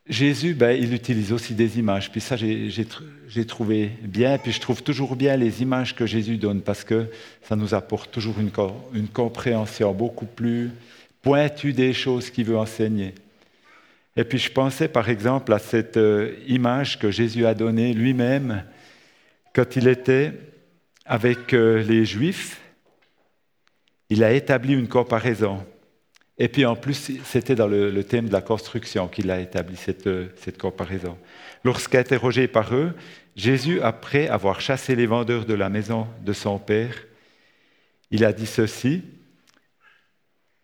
Jésus, 0.07 0.53
ben, 0.53 0.73
il 0.73 0.93
utilise 0.93 1.33
aussi 1.33 1.55
des 1.55 1.79
images. 1.79 2.11
Puis 2.13 2.21
ça, 2.21 2.37
j'ai 2.37 3.47
trouvé 3.47 3.91
bien. 4.03 4.37
Puis 4.37 4.53
je 4.53 4.61
trouve 4.61 4.83
toujours 4.83 5.17
bien 5.17 5.37
les 5.37 5.63
images 5.63 5.97
que 5.97 6.05
Jésus 6.05 6.37
donne 6.37 6.61
parce 6.61 6.85
que 6.85 7.07
ça 7.43 7.57
nous 7.57 7.73
apporte 7.73 8.11
toujours 8.13 8.39
une, 8.39 8.51
une 8.93 9.09
compréhension 9.09 9.95
beaucoup 9.95 10.27
plus 10.27 10.71
pointue 11.23 11.73
des 11.73 11.95
choses 11.95 12.31
qu'il 12.31 12.45
veut 12.45 12.59
enseigner. 12.59 13.15
Et 14.15 14.25
puis 14.25 14.39
je 14.39 14.53
pensais 14.53 14.89
par 14.89 15.09
exemple 15.09 15.55
à 15.55 15.59
cette 15.59 15.97
euh, 15.97 16.35
image 16.47 16.99
que 16.99 17.11
Jésus 17.11 17.47
a 17.47 17.55
donnée 17.55 17.95
lui-même 17.95 18.65
quand 19.55 19.77
il 19.77 19.89
était 19.89 20.33
avec 21.07 21.55
euh, 21.55 21.83
les 21.83 22.05
Juifs, 22.05 22.61
il 24.11 24.23
a 24.23 24.33
établi 24.33 24.75
une 24.75 24.89
comparaison. 24.89 25.65
Et 26.43 26.49
puis 26.49 26.67
en 26.67 26.75
plus, 26.75 27.13
c'était 27.23 27.55
dans 27.55 27.69
le, 27.69 28.03
thème 28.03 28.27
de 28.27 28.33
la 28.33 28.41
construction 28.41 29.07
qu'il 29.07 29.31
a 29.31 29.39
établi 29.39 29.77
cette, 29.77 30.09
cette 30.41 30.59
comparaison. 30.59 31.17
Lorsqu'interrogé 31.63 32.49
par 32.49 32.75
eux, 32.75 32.95
Jésus, 33.37 33.81
après 33.81 34.27
avoir 34.27 34.61
chassé 34.61 34.97
les 34.97 35.07
vendeurs 35.07 35.45
de 35.45 35.55
la 35.55 35.69
maison 35.69 36.09
de 36.25 36.33
son 36.33 36.59
Père, 36.59 36.97
il 38.11 38.25
a 38.25 38.33
dit 38.33 38.47
ceci, 38.47 39.05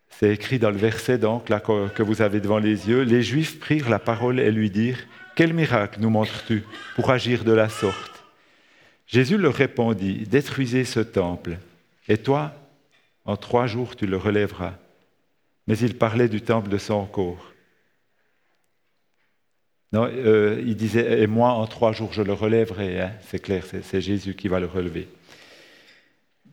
c'est 0.09 0.33
écrit 0.33 0.59
dans 0.59 0.69
le 0.69 0.75
verset 0.75 1.17
donc 1.17 1.45
que 1.45 2.03
vous 2.03 2.21
avez 2.21 2.41
devant 2.41 2.59
les 2.59 2.89
yeux, 2.89 3.03
les 3.03 3.23
Juifs 3.23 3.57
prirent 3.57 3.89
la 3.89 3.99
parole 3.99 4.41
et 4.41 4.51
lui 4.51 4.69
dirent, 4.69 4.99
Quel 5.37 5.53
miracle 5.53 6.01
nous 6.01 6.09
montres-tu 6.09 6.65
pour 6.97 7.09
agir 7.09 7.45
de 7.45 7.53
la 7.53 7.69
sorte? 7.69 8.25
Jésus 9.07 9.37
leur 9.37 9.53
répondit, 9.53 10.27
détruisez 10.29 10.83
ce 10.83 10.99
temple, 10.99 11.57
et 12.09 12.17
toi, 12.17 12.51
en 13.23 13.37
trois 13.37 13.65
jours, 13.65 13.95
tu 13.95 14.07
le 14.07 14.17
relèveras. 14.17 14.73
Mais 15.69 15.77
il 15.77 15.95
parlait 15.95 16.27
du 16.27 16.41
temple 16.41 16.67
de 16.67 16.79
son 16.79 17.05
corps. 17.05 17.53
Non, 19.93 20.09
euh, 20.11 20.59
il 20.65 20.75
disait, 20.75 21.21
et 21.21 21.27
moi, 21.27 21.51
en 21.51 21.67
trois 21.67 21.91
jours, 21.91 22.11
je 22.11 22.23
le 22.23 22.33
relèverai. 22.33 22.99
Hein. 22.99 23.11
c'est 23.21 23.37
clair, 23.37 23.63
c'est 23.83 24.01
Jésus 24.01 24.33
qui 24.33 24.47
va 24.47 24.59
le 24.59 24.65
relever. 24.65 25.07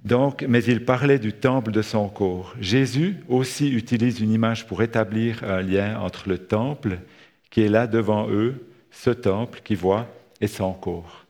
Donc, 0.05 0.45
mais 0.47 0.63
il 0.63 0.85
parlait 0.85 1.19
du 1.19 1.33
temple 1.33 1.73
de 1.73 1.81
son 1.81 2.11
corps. 2.11 2.55
Jésus 2.61 3.17
aussi 3.31 3.71
utilise 3.73 4.21
une 4.21 4.33
image 4.33 4.67
pour 4.67 4.83
établir 4.83 5.43
un 5.45 5.63
lien 5.63 5.99
entre 5.99 6.29
le 6.29 6.37
temple 6.37 6.99
qui 7.49 7.63
est 7.63 7.71
là 7.71 7.87
devant 7.87 8.29
eux, 8.29 8.69
ce 8.91 9.09
temple 9.09 9.63
qui 9.65 9.77
voit, 9.77 10.07
et 10.43 10.47
son 10.47 10.75
corps. 10.75 11.25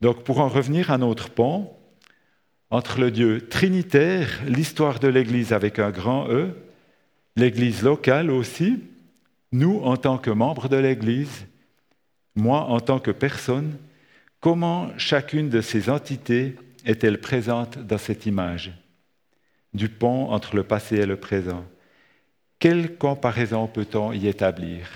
Donc 0.00 0.24
pour 0.24 0.40
en 0.40 0.48
revenir 0.48 0.90
à 0.90 0.96
notre 0.96 1.28
pont, 1.28 1.70
entre 2.70 3.00
le 3.00 3.10
Dieu 3.10 3.48
trinitaire, 3.48 4.40
l'histoire 4.46 5.00
de 5.00 5.08
l'Église 5.08 5.52
avec 5.52 5.78
un 5.78 5.90
grand 5.90 6.28
E, 6.30 6.54
l'Église 7.36 7.82
locale 7.82 8.30
aussi, 8.30 8.80
nous 9.52 9.80
en 9.82 9.96
tant 9.96 10.18
que 10.18 10.30
membres 10.30 10.68
de 10.68 10.76
l'Église, 10.76 11.46
moi 12.36 12.62
en 12.62 12.80
tant 12.80 13.00
que 13.00 13.10
personne, 13.10 13.76
comment 14.38 14.96
chacune 14.96 15.48
de 15.48 15.60
ces 15.60 15.90
entités 15.90 16.56
est-elle 16.84 17.20
présente 17.20 17.78
dans 17.78 17.98
cette 17.98 18.26
image 18.26 18.72
du 19.74 19.88
pont 19.88 20.30
entre 20.30 20.56
le 20.56 20.62
passé 20.62 20.96
et 20.96 21.06
le 21.06 21.16
présent? 21.16 21.64
Quelle 22.58 22.96
comparaison 22.96 23.66
peut-on 23.66 24.12
y 24.12 24.28
établir? 24.28 24.88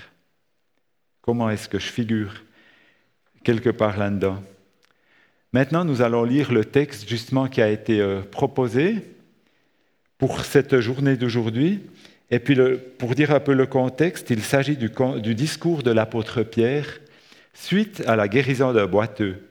Comment 1.21 1.49
est-ce 1.49 1.67
que 1.67 1.79
je 1.79 1.87
figure 1.87 2.43
quelque 3.43 3.69
part 3.69 3.97
là-dedans? 3.97 4.41
Maintenant, 5.55 5.85
nous 5.85 6.01
allons 6.01 6.25
lire 6.25 6.51
le 6.51 6.65
texte 6.65 7.07
justement 7.07 7.47
qui 7.47 7.61
a 7.61 7.69
été 7.69 8.01
euh, 8.01 8.19
proposé 8.19 8.97
pour 10.17 10.43
cette 10.43 10.81
journée 10.81 11.15
d'aujourd'hui. 11.15 11.79
Et 12.29 12.39
puis, 12.39 12.57
pour 12.97 13.15
dire 13.15 13.31
un 13.31 13.39
peu 13.39 13.53
le 13.53 13.65
contexte, 13.65 14.31
il 14.31 14.41
s'agit 14.41 14.75
du, 14.75 14.91
du 15.23 15.33
discours 15.33 15.81
de 15.81 15.91
l'apôtre 15.91 16.43
Pierre 16.43 16.99
suite 17.53 18.03
à 18.05 18.17
la 18.17 18.27
guérison 18.27 18.73
d'un 18.73 18.85
boiteux, 18.85 19.47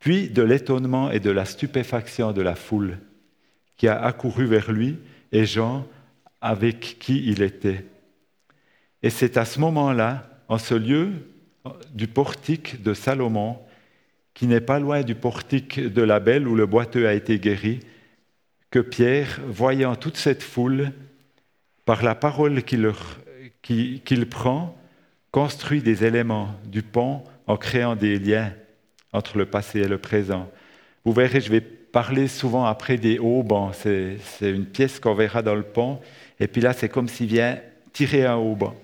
puis 0.00 0.28
de 0.28 0.42
l'étonnement 0.42 1.12
et 1.12 1.20
de 1.20 1.30
la 1.30 1.44
stupéfaction 1.44 2.32
de 2.32 2.42
la 2.42 2.56
foule 2.56 2.98
qui 3.76 3.86
a 3.86 4.02
accouru 4.02 4.46
vers 4.46 4.72
lui 4.72 4.96
et 5.30 5.46
Jean 5.46 5.86
avec 6.40 6.96
qui 6.98 7.22
il 7.30 7.42
était. 7.42 7.84
Et 9.04 9.10
c'est 9.10 9.36
à 9.36 9.44
ce 9.44 9.60
moment-là, 9.60 10.28
en 10.48 10.58
ce 10.58 10.74
lieu 10.74 11.12
du 11.94 12.08
portique 12.08 12.82
de 12.82 12.92
Salomon, 12.92 13.60
qui 14.34 14.46
n'est 14.46 14.60
pas 14.60 14.78
loin 14.78 15.02
du 15.02 15.14
portique 15.14 15.80
de 15.80 16.02
la 16.02 16.20
Belle 16.20 16.48
où 16.48 16.54
le 16.54 16.66
boiteux 16.66 17.06
a 17.06 17.14
été 17.14 17.38
guéri, 17.38 17.80
que 18.70 18.78
Pierre, 18.78 19.40
voyant 19.46 19.94
toute 19.96 20.16
cette 20.16 20.42
foule, 20.42 20.92
par 21.84 22.02
la 22.02 22.14
parole 22.14 22.62
qu'il 22.62 24.28
prend, 24.30 24.76
construit 25.30 25.82
des 25.82 26.04
éléments 26.04 26.54
du 26.66 26.82
pont 26.82 27.22
en 27.46 27.56
créant 27.56 27.96
des 27.96 28.18
liens 28.18 28.52
entre 29.12 29.36
le 29.36 29.46
passé 29.46 29.80
et 29.80 29.88
le 29.88 29.98
présent. 29.98 30.50
Vous 31.04 31.12
verrez, 31.12 31.40
je 31.40 31.50
vais 31.50 31.60
parler 31.60 32.28
souvent 32.28 32.64
après 32.64 32.96
des 32.96 33.18
hauts 33.18 33.42
bancs. 33.42 33.74
C'est 33.74 34.18
une 34.42 34.66
pièce 34.66 35.00
qu'on 35.00 35.14
verra 35.14 35.42
dans 35.42 35.54
le 35.54 35.62
pont. 35.62 36.00
Et 36.40 36.46
puis 36.46 36.62
là, 36.62 36.72
c'est 36.72 36.88
comme 36.88 37.08
s'il 37.08 37.26
vient 37.26 37.58
tirer 37.92 38.24
un 38.24 38.36
haut 38.36 38.54
banc. 38.54 38.74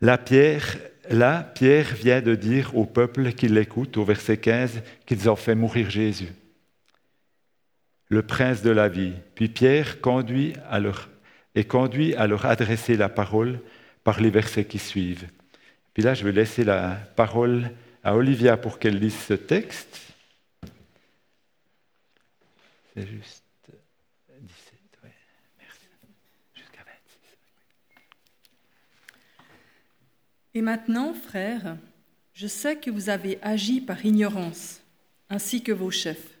La 0.00 0.16
pierre 0.18 0.76
Là, 1.10 1.42
Pierre 1.42 1.94
vient 1.94 2.20
de 2.20 2.34
dire 2.34 2.76
au 2.76 2.84
peuple 2.84 3.32
qui 3.32 3.48
l'écoute, 3.48 3.96
au 3.96 4.04
verset 4.04 4.36
15, 4.36 4.82
qu'ils 5.06 5.30
ont 5.30 5.36
fait 5.36 5.54
mourir 5.54 5.88
Jésus, 5.88 6.28
le 8.08 8.22
prince 8.22 8.62
de 8.62 8.70
la 8.70 8.88
vie. 8.88 9.14
Puis 9.34 9.48
Pierre 9.48 10.00
conduit 10.02 10.52
à 10.68 10.80
leur, 10.80 11.08
est 11.54 11.64
conduit 11.64 12.14
à 12.14 12.26
leur 12.26 12.44
adresser 12.44 12.96
la 12.96 13.08
parole 13.08 13.60
par 14.04 14.20
les 14.20 14.30
versets 14.30 14.66
qui 14.66 14.78
suivent. 14.78 15.28
Puis 15.94 16.02
là, 16.02 16.12
je 16.12 16.24
vais 16.24 16.32
laisser 16.32 16.62
la 16.62 16.96
parole 17.16 17.70
à 18.04 18.14
Olivia 18.14 18.56
pour 18.58 18.78
qu'elle 18.78 18.98
lise 18.98 19.18
ce 19.18 19.34
texte. 19.34 20.14
C'est 22.94 23.06
juste. 23.06 23.47
Et 30.58 30.60
maintenant, 30.60 31.14
frères, 31.14 31.76
je 32.32 32.48
sais 32.48 32.74
que 32.74 32.90
vous 32.90 33.10
avez 33.10 33.38
agi 33.42 33.80
par 33.80 34.04
ignorance, 34.04 34.80
ainsi 35.30 35.62
que 35.62 35.70
vos 35.70 35.92
chefs. 35.92 36.36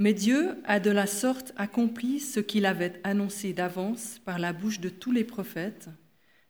Mais 0.00 0.12
Dieu 0.12 0.56
a 0.64 0.80
de 0.80 0.90
la 0.90 1.06
sorte 1.06 1.52
accompli 1.54 2.18
ce 2.18 2.40
qu'il 2.40 2.66
avait 2.66 3.00
annoncé 3.04 3.52
d'avance 3.52 4.20
par 4.24 4.40
la 4.40 4.52
bouche 4.52 4.80
de 4.80 4.88
tous 4.88 5.12
les 5.12 5.22
prophètes, 5.22 5.88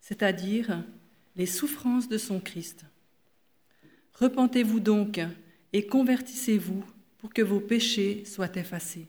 c'est-à-dire 0.00 0.82
les 1.36 1.44
souffrances 1.44 2.08
de 2.08 2.16
son 2.16 2.40
Christ. 2.40 2.86
Repentez-vous 4.14 4.80
donc 4.80 5.20
et 5.74 5.86
convertissez-vous 5.86 6.82
pour 7.18 7.34
que 7.34 7.42
vos 7.42 7.60
péchés 7.60 8.24
soient 8.24 8.56
effacés, 8.56 9.08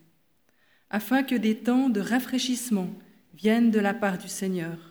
afin 0.89 1.24
que 1.24 1.36
des 1.36 1.55
temps 1.55 1.88
de 1.88 2.01
rafraîchissement 2.01 2.89
viennent 3.34 3.72
de 3.72 3.79
la 3.79 3.93
part 3.93 4.17
du 4.17 4.27
Seigneur 4.27 4.88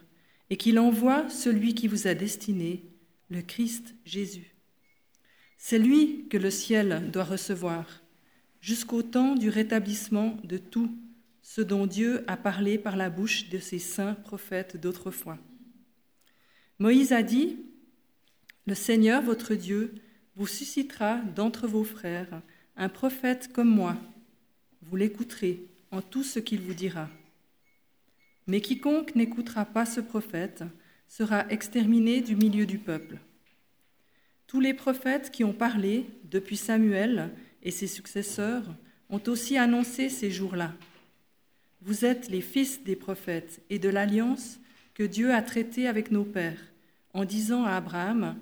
et 0.50 0.56
qu'il 0.56 0.78
envoie 0.78 1.28
celui 1.28 1.74
qui 1.74 1.88
vous 1.88 2.06
a 2.06 2.14
destiné, 2.14 2.84
le 3.30 3.42
Christ 3.42 3.94
Jésus. 4.04 4.54
C'est 5.58 5.78
lui 5.78 6.26
que 6.28 6.38
le 6.38 6.50
ciel 6.50 7.10
doit 7.12 7.24
recevoir, 7.24 8.02
jusqu'au 8.60 9.02
temps 9.02 9.34
du 9.34 9.50
rétablissement 9.50 10.36
de 10.44 10.56
tout 10.56 10.90
ce 11.42 11.60
dont 11.60 11.86
Dieu 11.86 12.24
a 12.26 12.36
parlé 12.36 12.78
par 12.78 12.96
la 12.96 13.10
bouche 13.10 13.48
de 13.48 13.58
ses 13.58 13.78
saints 13.78 14.14
prophètes 14.14 14.80
d'autrefois. 14.80 15.38
Moïse 16.78 17.12
a 17.12 17.22
dit, 17.22 17.58
Le 18.66 18.74
Seigneur 18.74 19.22
votre 19.22 19.54
Dieu 19.54 19.94
vous 20.36 20.46
suscitera 20.46 21.18
d'entre 21.34 21.66
vos 21.66 21.84
frères 21.84 22.42
un 22.76 22.88
prophète 22.88 23.52
comme 23.52 23.68
moi. 23.68 23.96
Vous 24.82 24.94
l'écouterez 24.94 25.66
en 25.90 26.00
tout 26.00 26.22
ce 26.22 26.38
qu'il 26.38 26.60
vous 26.60 26.74
dira. 26.74 27.08
Mais 28.48 28.62
quiconque 28.62 29.14
n'écoutera 29.14 29.66
pas 29.66 29.84
ce 29.84 30.00
prophète 30.00 30.64
sera 31.06 31.46
exterminé 31.50 32.22
du 32.22 32.34
milieu 32.34 32.64
du 32.64 32.78
peuple. 32.78 33.18
Tous 34.46 34.58
les 34.58 34.72
prophètes 34.72 35.30
qui 35.30 35.44
ont 35.44 35.52
parlé 35.52 36.06
depuis 36.24 36.56
Samuel 36.56 37.30
et 37.62 37.70
ses 37.70 37.86
successeurs 37.86 38.64
ont 39.10 39.20
aussi 39.26 39.58
annoncé 39.58 40.08
ces 40.08 40.30
jours-là. 40.30 40.74
Vous 41.82 42.06
êtes 42.06 42.30
les 42.30 42.40
fils 42.40 42.82
des 42.82 42.96
prophètes 42.96 43.60
et 43.68 43.78
de 43.78 43.90
l'alliance 43.90 44.58
que 44.94 45.02
Dieu 45.02 45.34
a 45.34 45.42
traitée 45.42 45.86
avec 45.86 46.10
nos 46.10 46.24
pères, 46.24 46.72
en 47.12 47.26
disant 47.26 47.64
à 47.64 47.72
Abraham, 47.72 48.36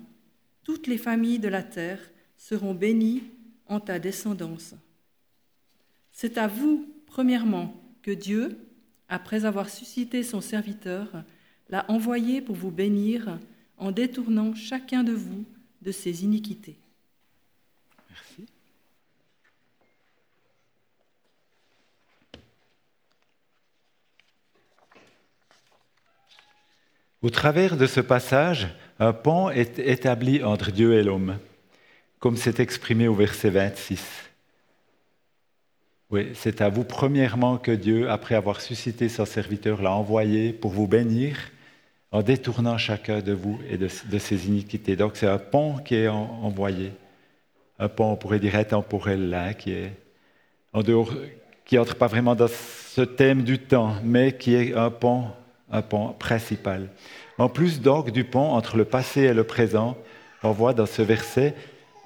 Toutes 0.63 0.87
les 0.87 0.97
familles 0.97 1.39
de 1.39 1.49
la 1.49 1.63
terre 1.63 1.99
seront 2.37 2.73
bénies 2.73 3.23
en 3.67 3.81
ta 3.81 3.99
descendance. 3.99 4.73
C'est 6.13 6.37
à 6.37 6.47
vous, 6.47 6.87
premièrement, 7.05 7.75
que 8.01 8.11
Dieu, 8.11 8.57
après 9.09 9.45
avoir 9.45 9.69
suscité 9.69 10.23
son 10.23 10.41
serviteur, 10.41 11.07
l'a 11.69 11.85
envoyé 11.89 12.41
pour 12.41 12.55
vous 12.55 12.71
bénir 12.71 13.39
en 13.77 13.91
détournant 13.91 14.53
chacun 14.55 15.03
de 15.03 15.13
vous 15.13 15.45
de 15.81 15.91
ses 15.91 16.23
iniquités. 16.23 16.77
Merci. 18.09 18.45
Au 27.21 27.29
travers 27.29 27.77
de 27.77 27.85
ce 27.85 27.99
passage, 27.99 28.67
un 28.99 29.13
pont 29.13 29.49
est 29.49 29.79
établi 29.79 30.43
entre 30.43 30.71
Dieu 30.71 30.93
et 30.93 31.03
l'homme, 31.03 31.37
comme 32.19 32.37
c'est 32.37 32.59
exprimé 32.59 33.07
au 33.07 33.15
verset 33.15 33.49
26. 33.49 34.27
Oui, 36.09 36.29
c'est 36.35 36.61
à 36.61 36.69
vous 36.69 36.85
premièrement 36.85 37.57
que 37.57 37.71
Dieu, 37.71 38.09
après 38.09 38.35
avoir 38.35 38.61
suscité 38.61 39.09
son 39.09 39.25
serviteur, 39.25 39.81
l'a 39.81 39.91
envoyé 39.91 40.53
pour 40.53 40.71
vous 40.71 40.87
bénir 40.87 41.37
en 42.13 42.21
détournant 42.21 42.77
chacun 42.77 43.19
de 43.19 43.33
vous 43.33 43.59
et 43.69 43.77
de, 43.77 43.89
ses 43.89 44.47
iniquités. 44.47 44.95
Donc 44.95 45.17
c'est 45.17 45.27
un 45.27 45.37
pont 45.37 45.75
qui 45.79 45.95
est 45.95 46.07
envoyé, 46.07 46.93
un 47.77 47.89
pont, 47.89 48.13
on 48.13 48.15
pourrait 48.15 48.39
dire 48.39 48.55
intemporel 48.55 49.29
là, 49.29 49.53
qui 49.53 49.73
est 49.73 49.91
en 50.71 50.81
dehors, 50.81 51.13
qui 51.65 51.77
entre 51.77 51.95
pas 51.95 52.07
vraiment 52.07 52.35
dans 52.35 52.47
ce 52.47 53.01
thème 53.01 53.43
du 53.43 53.59
temps, 53.59 53.95
mais 54.01 54.31
qui 54.31 54.55
est 54.55 54.73
un 54.73 54.89
pont, 54.89 55.25
un 55.69 55.81
pont 55.81 56.13
principal. 56.13 56.87
En 57.37 57.49
plus 57.49 57.81
donc 57.81 58.11
du 58.11 58.23
pont 58.23 58.51
entre 58.51 58.77
le 58.77 58.85
passé 58.85 59.23
et 59.23 59.33
le 59.33 59.43
présent, 59.43 59.97
on 60.41 60.51
voit 60.51 60.73
dans 60.73 60.85
ce 60.85 61.01
verset 61.01 61.53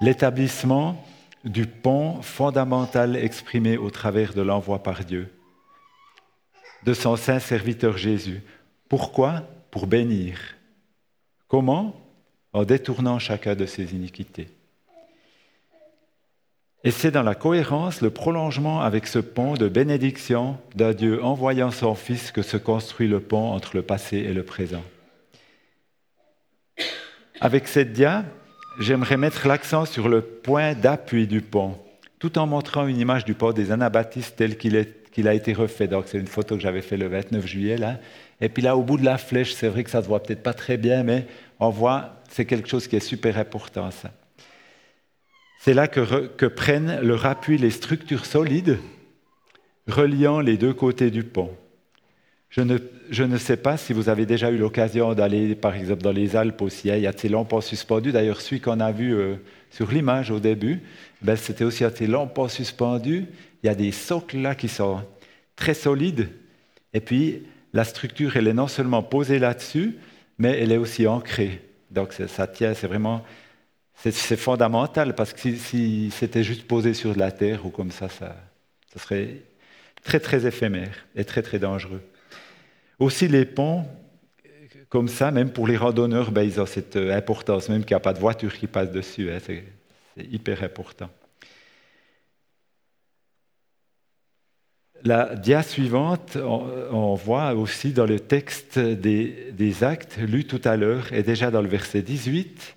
l'établissement 0.01 1.05
du 1.43 1.65
pont 1.65 2.21
fondamental 2.21 3.15
exprimé 3.15 3.77
au 3.77 3.89
travers 3.89 4.33
de 4.33 4.41
l'envoi 4.41 4.83
par 4.83 5.03
Dieu, 5.03 5.31
de 6.83 6.93
son 6.93 7.15
saint 7.15 7.39
serviteur 7.39 7.97
Jésus. 7.97 8.41
Pourquoi? 8.89 9.43
Pour 9.71 9.87
bénir. 9.87 10.37
Comment? 11.47 11.95
En 12.53 12.63
détournant 12.63 13.19
chacun 13.19 13.55
de 13.55 13.65
ses 13.65 13.93
iniquités. 13.95 14.49
Et 16.83 16.91
c'est 16.91 17.11
dans 17.11 17.23
la 17.23 17.35
cohérence, 17.35 18.01
le 18.01 18.09
prolongement 18.09 18.81
avec 18.81 19.05
ce 19.05 19.19
pont 19.19 19.53
de 19.53 19.69
bénédiction 19.69 20.57
d'un 20.75 20.93
Dieu 20.93 21.23
envoyant 21.23 21.69
son 21.69 21.93
Fils 21.93 22.31
que 22.31 22.41
se 22.41 22.57
construit 22.57 23.07
le 23.07 23.19
pont 23.19 23.51
entre 23.51 23.75
le 23.75 23.83
passé 23.83 24.17
et 24.17 24.33
le 24.33 24.43
présent. 24.43 24.83
Avec 27.39 27.67
cette 27.67 27.93
dia, 27.93 28.25
j'aimerais 28.79 29.17
mettre 29.17 29.47
l'accent 29.47 29.85
sur 29.85 30.09
le 30.09 30.21
point 30.21 30.73
d'appui 30.73 31.27
du 31.27 31.41
pont, 31.41 31.77
tout 32.19 32.37
en 32.37 32.47
montrant 32.47 32.87
une 32.87 32.99
image 32.99 33.25
du 33.25 33.33
pont 33.33 33.51
des 33.51 33.71
Anabaptistes 33.71 34.35
tel 34.35 34.57
qu'il 34.57 35.27
a 35.27 35.33
été 35.33 35.53
refait. 35.53 35.87
Donc, 35.87 36.05
c'est 36.07 36.19
une 36.19 36.27
photo 36.27 36.55
que 36.55 36.61
j'avais 36.61 36.81
faite 36.81 36.99
le 36.99 37.07
29 37.07 37.45
juillet. 37.45 37.75
Et 38.39 38.49
puis 38.49 38.63
là, 38.63 38.75
au 38.77 38.83
bout 38.83 38.97
de 38.97 39.05
la 39.05 39.17
flèche, 39.17 39.53
c'est 39.53 39.67
vrai 39.67 39.83
que 39.83 39.89
ça 39.89 39.99
ne 39.99 40.03
se 40.03 40.07
voit 40.07 40.21
peut-être 40.23 40.43
pas 40.43 40.53
très 40.53 40.77
bien, 40.77 41.03
mais 41.03 41.27
on 41.59 41.69
voit, 41.69 42.21
c'est 42.29 42.45
quelque 42.45 42.69
chose 42.69 42.87
qui 42.87 42.95
est 42.95 42.99
super 43.01 43.37
important. 43.37 43.89
C'est 45.59 45.73
là 45.73 45.87
que, 45.87 46.27
que 46.27 46.45
prennent 46.45 46.99
leur 47.01 47.25
appui 47.25 47.57
les 47.57 47.71
structures 47.71 48.25
solides 48.25 48.79
reliant 49.87 50.39
les 50.39 50.57
deux 50.57 50.73
côtés 50.73 51.11
du 51.11 51.23
pont. 51.23 51.55
Je 52.51 53.23
ne, 53.23 53.37
sais 53.37 53.55
pas 53.55 53.77
si 53.77 53.93
vous 53.93 54.09
avez 54.09 54.25
déjà 54.25 54.51
eu 54.51 54.57
l'occasion 54.57 55.13
d'aller, 55.13 55.55
par 55.55 55.73
exemple, 55.73 56.01
dans 56.01 56.11
les 56.11 56.35
Alpes 56.35 56.61
aussi. 56.61 56.89
Il 56.89 56.99
y 56.99 57.07
a 57.07 57.13
ces 57.15 57.29
longs 57.29 57.45
ponts 57.45 57.61
suspendus. 57.61 58.11
D'ailleurs, 58.11 58.41
celui 58.41 58.59
qu'on 58.59 58.81
a 58.81 58.91
vu 58.91 59.15
euh, 59.15 59.35
sur 59.69 59.89
l'image 59.89 60.31
au 60.31 60.39
début, 60.41 60.81
ben, 61.21 61.37
c'était 61.37 61.63
aussi 61.63 61.85
ces 61.95 62.07
longs 62.07 62.27
ponts 62.27 62.49
suspendus. 62.49 63.25
Il 63.63 63.67
y 63.67 63.69
a 63.69 63.75
des 63.75 63.93
socles 63.93 64.39
là 64.39 64.53
qui 64.53 64.67
sont 64.67 65.01
très 65.55 65.73
solides. 65.73 66.29
Et 66.93 66.99
puis, 66.99 67.43
la 67.71 67.85
structure, 67.85 68.35
elle 68.35 68.49
est 68.49 68.53
non 68.53 68.67
seulement 68.67 69.01
posée 69.01 69.39
là-dessus, 69.39 69.95
mais 70.37 70.59
elle 70.59 70.73
est 70.73 70.77
aussi 70.77 71.07
ancrée. 71.07 71.61
Donc 71.89 72.11
ça 72.13 72.47
tient, 72.47 72.73
c'est 72.73 72.87
vraiment, 72.87 73.23
c'est 73.95 74.35
fondamental, 74.37 75.15
parce 75.15 75.33
que 75.33 75.55
si, 75.55 76.11
c'était 76.11 76.43
juste 76.43 76.67
posé 76.67 76.93
sur 76.93 77.15
la 77.17 77.31
terre 77.31 77.65
ou 77.65 77.69
comme 77.69 77.91
ça, 77.91 78.09
ça 78.09 78.35
serait 78.97 79.41
très 80.03 80.19
très 80.19 80.45
éphémère 80.45 81.05
et 81.15 81.23
très 81.23 81.41
très 81.41 81.59
dangereux. 81.59 82.01
Aussi 83.01 83.27
les 83.27 83.45
ponts, 83.45 83.83
comme 84.87 85.07
ça, 85.07 85.31
même 85.31 85.51
pour 85.51 85.65
les 85.65 85.75
randonneurs, 85.75 86.29
ben, 86.29 86.43
ils 86.43 86.61
ont 86.61 86.67
cette 86.67 86.97
euh, 86.97 87.17
importance, 87.17 87.67
même 87.67 87.83
qu'il 87.83 87.95
n'y 87.95 87.97
a 87.97 87.99
pas 87.99 88.13
de 88.13 88.19
voiture 88.19 88.53
qui 88.53 88.67
passe 88.67 88.91
dessus. 88.91 89.31
Hein, 89.31 89.39
c'est 89.43 89.63
hyper 90.31 90.61
important. 90.63 91.09
La 95.03 95.33
dia 95.33 95.63
suivante, 95.63 96.35
on, 96.37 97.15
voit 97.15 97.55
aussi 97.55 97.91
dans 97.91 98.05
le 98.05 98.19
texte 98.19 98.77
des, 98.77 99.51
des 99.51 99.83
actes 99.83 100.17
lus 100.19 100.45
tout 100.45 100.61
à 100.63 100.77
l'heure, 100.77 101.11
et 101.11 101.23
déjà 101.23 101.49
dans 101.49 101.63
le 101.63 101.69
verset 101.69 102.03
18, 102.03 102.75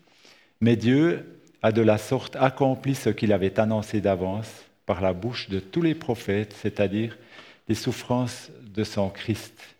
mais 0.63 0.77
Dieu 0.77 1.39
a 1.61 1.71
de 1.71 1.83
la 1.83 1.99
sorte 1.99 2.35
accompli 2.37 2.95
ce 2.95 3.11
qu'il 3.11 3.35
avait 3.35 3.61
annoncé 3.61 4.01
d'avance 4.01 4.49
par 4.87 5.03
la 5.03 5.13
bouche 5.13 5.51
de 5.51 5.61
tous 5.61 5.83
les 5.83 5.95
prophètes, 5.95 6.57
c'est-à-dire 6.63 7.19
les 7.69 7.75
souffrances 7.75 8.51
de 8.63 8.85
son 8.85 9.11
Christ. 9.11 9.74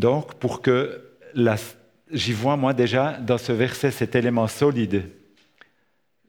Donc, 0.00 0.36
pour 0.36 0.62
que 0.62 1.02
j'y 2.10 2.32
vois 2.32 2.56
moi 2.56 2.72
déjà 2.72 3.18
dans 3.18 3.36
ce 3.36 3.52
verset 3.52 3.90
cet 3.90 4.14
élément 4.14 4.46
solide, 4.46 5.10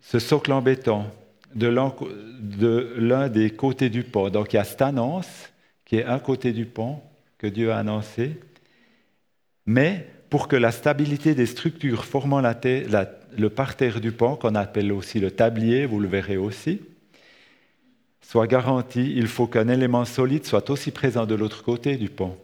ce 0.01 0.19
socle 0.19 0.51
en 0.51 0.61
béton 0.61 1.05
de 1.55 1.67
l'un 2.97 3.29
des 3.29 3.49
côtés 3.51 3.89
du 3.89 4.03
pont. 4.03 4.29
Donc 4.29 4.51
il 4.51 4.57
y 4.57 4.59
a 4.59 4.65
cette 4.65 4.81
annonce 4.81 5.53
qui 5.85 5.95
est 5.95 6.03
un 6.03 6.19
côté 6.19 6.51
du 6.51 6.65
pont 6.65 6.99
que 7.37 7.47
Dieu 7.47 7.71
a 7.71 7.77
annoncé, 7.77 8.41
mais 9.65 10.05
pour 10.29 10.49
que 10.49 10.57
la 10.57 10.73
stabilité 10.73 11.33
des 11.33 11.45
structures 11.45 12.03
formant 12.03 12.41
le 12.41 13.49
parterre 13.49 14.01
du 14.01 14.11
pont, 14.11 14.35
qu'on 14.35 14.55
appelle 14.55 14.91
aussi 14.91 15.21
le 15.21 15.31
tablier, 15.31 15.85
vous 15.85 16.01
le 16.01 16.09
verrez 16.09 16.35
aussi, 16.35 16.81
soit 18.21 18.47
garantie, 18.47 19.13
il 19.15 19.27
faut 19.27 19.47
qu'un 19.47 19.69
élément 19.69 20.03
solide 20.03 20.45
soit 20.45 20.69
aussi 20.69 20.91
présent 20.91 21.25
de 21.25 21.35
l'autre 21.35 21.63
côté 21.63 21.95
du 21.95 22.09
pont 22.09 22.37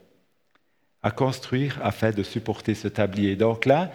à 1.03 1.11
construire 1.11 1.79
afin 1.83 2.11
de 2.11 2.23
supporter 2.23 2.75
ce 2.75 2.87
tablier. 2.87 3.35
Donc 3.35 3.65
là, 3.65 3.91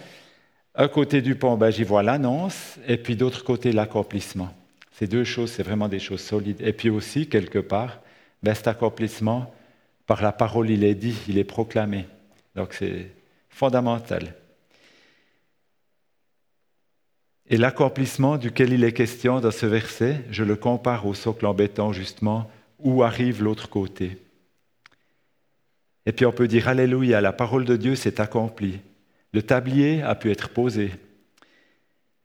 un 0.75 0.89
côté 0.89 1.21
du 1.21 1.35
pont, 1.35 1.57
ben, 1.57 1.71
j'y 1.71 1.85
vois 1.85 2.03
l'annonce, 2.03 2.79
et 2.87 2.97
puis 2.97 3.17
d'autre 3.17 3.45
côté, 3.45 3.73
l'accomplissement. 3.73 4.55
Ces 4.93 5.07
deux 5.07 5.25
choses, 5.25 5.51
c'est 5.51 5.63
vraiment 5.63 5.89
des 5.89 5.99
choses 5.99 6.23
solides. 6.23 6.61
Et 6.61 6.73
puis 6.73 6.91
aussi, 6.91 7.29
quelque 7.29 7.59
part, 7.59 8.01
ben, 8.43 8.55
cet 8.55 8.69
accomplissement, 8.69 9.53
par 10.07 10.23
la 10.23 10.33
parole, 10.33 10.71
il 10.71 10.85
est 10.85 10.95
dit, 10.95 11.17
il 11.29 11.39
est 11.39 11.45
proclamé. 11.45 12.07
Donc 12.55 12.75
c'est 12.75 13.11
fondamental. 13.49 14.35
Et 17.49 17.57
l'accomplissement 17.57 18.39
duquel 18.39 18.73
il 18.73 18.85
est 18.85 18.93
question 18.93 19.41
dans 19.41 19.51
ce 19.51 19.67
verset, 19.67 20.25
je 20.31 20.45
le 20.45 20.57
compare 20.57 21.07
au 21.07 21.15
socle 21.15 21.45
en 21.47 21.55
béton, 21.55 21.93
justement, 21.93 22.51
où 22.79 23.03
arrive 23.03 23.43
l'autre 23.43 23.69
côté. 23.69 24.19
Et 26.07 26.13
puis 26.13 26.27
on 26.27 26.33
peut 26.33 26.49
dire 26.49 26.69
Alléluia, 26.69 27.21
la 27.21 27.33
parole 27.33 27.65
de 27.65 27.77
Dieu 27.77 27.95
s'est 27.95 28.21
accomplie. 28.21 28.81
Le 29.33 29.43
tablier 29.43 30.03
a 30.03 30.15
pu 30.15 30.31
être 30.31 30.51
posé. 30.51 30.93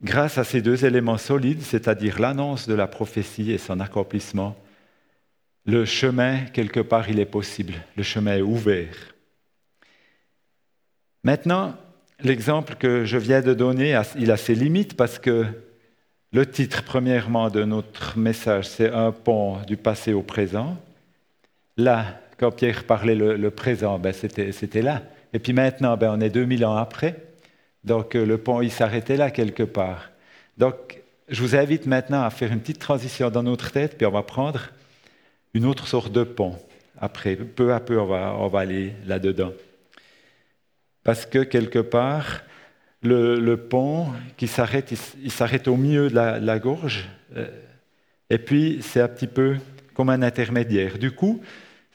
Grâce 0.02 0.38
à 0.38 0.44
ces 0.44 0.62
deux 0.62 0.86
éléments 0.86 1.18
solides, 1.18 1.62
c'est-à-dire 1.62 2.20
l'annonce 2.20 2.68
de 2.68 2.74
la 2.74 2.88
prophétie 2.88 3.52
et 3.52 3.58
son 3.58 3.80
accomplissement, 3.80 4.56
le 5.66 5.86
chemin, 5.86 6.46
quelque 6.46 6.80
part, 6.80 7.10
il 7.10 7.20
est 7.20 7.26
possible. 7.26 7.74
Le 7.96 8.04
chemin 8.04 8.38
est 8.38 8.42
ouvert. 8.42 8.96
Maintenant, 11.24 11.76
l'exemple 12.22 12.76
que 12.76 13.06
je 13.06 13.18
viens 13.18 13.42
de 13.42 13.54
donner, 13.54 14.00
il 14.18 14.32
a 14.32 14.38
ses 14.38 14.56
limites 14.56 14.96
parce 14.96 15.20
que 15.20 15.46
le 16.32 16.46
titre, 16.46 16.84
premièrement, 16.84 17.50
de 17.50 17.64
notre 17.64 18.18
message, 18.18 18.68
c'est 18.68 18.92
un 18.92 19.12
pont 19.12 19.58
du 19.66 19.78
passé 19.78 20.14
au 20.14 20.22
présent. 20.22 20.78
Là, 21.76 22.22
quand 22.38 22.52
Pierre 22.52 22.84
parlait 22.84 23.16
le, 23.16 23.52
présent, 23.52 24.00
ben 24.00 24.14
c'était 24.14 24.82
là. 24.82 25.04
Et 25.34 25.40
puis 25.40 25.54
maintenant, 25.54 25.98
ben 25.98 26.14
on 26.16 26.22
est 26.22 26.30
2000 26.30 26.66
ans 26.66 26.76
après. 26.76 27.16
Donc 27.84 28.16
euh, 28.16 28.26
le 28.26 28.38
pont, 28.38 28.62
il 28.62 28.72
s'arrêtait 28.72 29.18
là 29.18 29.32
quelque 29.32 29.64
part. 29.64 30.12
Donc 30.58 31.02
je 31.30 31.42
vous 31.42 31.56
invite 31.56 31.86
maintenant 31.86 32.24
à 32.24 32.30
faire 32.30 32.52
une 32.52 32.60
petite 32.60 32.80
transition 32.80 33.30
dans 33.30 33.44
notre 33.44 33.72
tête, 33.72 33.98
puis 33.98 34.06
on 34.06 34.12
va 34.12 34.24
prendre 34.24 34.70
une 35.54 35.66
autre 35.66 35.88
sorte 35.88 36.12
de 36.12 36.24
pont. 36.24 36.56
Après, 37.00 37.36
peu 37.36 37.74
à 37.74 37.80
peu, 37.80 38.00
on 38.00 38.06
va, 38.06 38.36
on 38.38 38.48
va 38.48 38.60
aller 38.60 38.94
là-dedans. 39.06 39.52
Parce 41.04 41.26
que 41.26 41.40
quelque 41.40 41.80
part, 41.80 42.42
le, 43.04 43.56
pont 43.56 44.08
qui 44.36 44.48
s'arrête, 44.48 44.94
il, 45.22 45.32
s'arrête 45.32 45.68
au 45.68 45.76
milieu 45.76 46.10
de 46.10 46.16
la, 46.16 46.40
la 46.40 46.60
gorge. 46.60 47.08
Euh, 47.36 47.48
et 48.30 48.40
puis, 48.40 48.80
c'est 48.82 49.02
un 49.02 49.08
petit 49.08 49.28
peu 49.28 49.58
comme 49.94 50.10
un 50.10 50.22
intermédiaire. 50.22 50.98
Du 50.98 51.12
coup, 51.12 51.42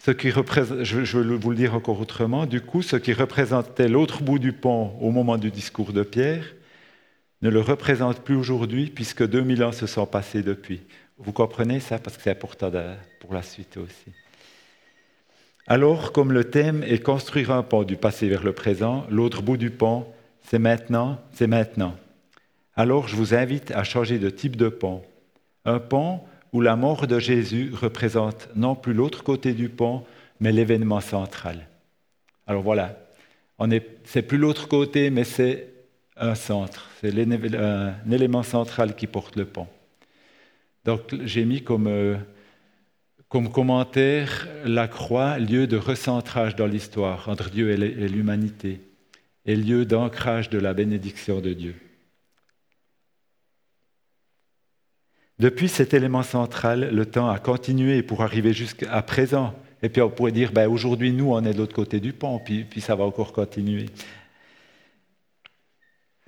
ce 0.04 0.10
qui 0.10 0.30
je, 0.30 1.18
vais 1.18 1.36
vous 1.36 1.50
le 1.50 1.56
dire 1.56 1.74
encore 1.74 2.00
autrement, 2.00 2.44
du 2.44 2.60
coup, 2.60 2.82
ce 2.82 2.96
qui 2.96 3.12
représentait 3.12 3.86
l'autre 3.86 4.20
bout 4.24 4.40
du 4.40 4.52
pont 4.52 4.96
au 5.00 5.12
moment 5.12 5.38
du 5.38 5.52
discours 5.52 5.92
de 5.92 6.02
Pierre 6.02 6.44
ne 7.40 7.48
le 7.48 7.60
représente 7.60 8.20
plus 8.20 8.34
aujourd'hui 8.34 8.90
puisque 8.92 9.24
2000 9.24 9.62
ans 9.62 9.70
se 9.70 9.86
sont 9.86 10.06
passés 10.06 10.42
depuis. 10.42 10.80
Vous 11.18 11.30
comprenez 11.30 11.78
ça? 11.78 12.00
Parce 12.00 12.16
que 12.16 12.22
c'est 12.24 12.32
important 12.32 12.72
pour 13.20 13.32
la 13.32 13.42
suite 13.42 13.76
aussi. 13.76 14.12
Alors, 15.68 16.10
comme 16.10 16.32
le 16.32 16.50
thème 16.50 16.82
est 16.82 16.98
construire 16.98 17.52
un 17.52 17.62
pont 17.62 17.84
du 17.84 17.96
passé 17.96 18.28
vers 18.28 18.42
le 18.42 18.52
présent, 18.52 19.06
l'autre 19.08 19.40
bout 19.40 19.56
du 19.56 19.70
pont, 19.70 20.04
c'est 20.42 20.58
maintenant, 20.58 21.20
c'est 21.32 21.46
maintenant. 21.46 21.96
Alors, 22.74 23.06
je 23.06 23.14
vous 23.14 23.34
invite 23.34 23.70
à 23.70 23.84
changer 23.84 24.18
de 24.18 24.30
type 24.30 24.56
de 24.56 24.68
pont. 24.68 25.02
Un 25.64 25.78
pont 25.78 26.22
où 26.52 26.60
la 26.60 26.76
mort 26.76 27.06
de 27.06 27.18
Jésus 27.18 27.72
représente 27.72 28.48
non 28.54 28.74
plus 28.74 28.92
l'autre 28.92 29.24
côté 29.24 29.54
du 29.54 29.68
pont, 29.68 30.04
mais 30.40 30.52
l'événement 30.52 31.00
central. 31.00 31.66
Alors 32.46 32.62
voilà, 32.62 32.98
c'est 34.04 34.22
plus 34.22 34.38
l'autre 34.38 34.68
côté, 34.68 35.10
mais 35.10 35.24
c'est 35.24 35.68
un 36.16 36.34
centre, 36.34 36.90
c'est 37.00 37.12
un 37.56 37.94
élément 38.10 38.42
central 38.42 38.94
qui 38.94 39.06
porte 39.06 39.36
le 39.36 39.44
pont. 39.44 39.68
Donc 40.84 41.14
j'ai 41.24 41.44
mis 41.44 41.62
comme, 41.62 41.86
euh, 41.86 42.16
comme 43.28 43.50
commentaire 43.50 44.48
la 44.64 44.88
croix, 44.88 45.38
lieu 45.38 45.66
de 45.66 45.76
recentrage 45.76 46.56
dans 46.56 46.66
l'histoire 46.66 47.28
entre 47.28 47.50
Dieu 47.50 47.70
et 47.70 48.08
l'humanité, 48.08 48.80
et 49.46 49.56
lieu 49.56 49.86
d'ancrage 49.86 50.50
de 50.50 50.58
la 50.58 50.74
bénédiction 50.74 51.40
de 51.40 51.52
Dieu. 51.52 51.74
Depuis 55.42 55.68
cet 55.68 55.92
élément 55.92 56.22
central, 56.22 56.90
le 56.92 57.04
temps 57.04 57.28
a 57.28 57.40
continué 57.40 58.04
pour 58.04 58.22
arriver 58.22 58.52
jusqu'à 58.52 59.02
présent. 59.02 59.52
Et 59.82 59.88
puis 59.88 60.00
on 60.00 60.08
pourrait 60.08 60.30
dire, 60.30 60.52
ben, 60.52 60.68
aujourd'hui, 60.68 61.10
nous, 61.10 61.32
on 61.32 61.44
est 61.44 61.52
de 61.52 61.58
l'autre 61.58 61.74
côté 61.74 61.98
du 61.98 62.12
pont, 62.12 62.38
puis, 62.38 62.64
ça 62.78 62.94
va 62.94 63.02
encore 63.02 63.32
continuer. 63.32 63.86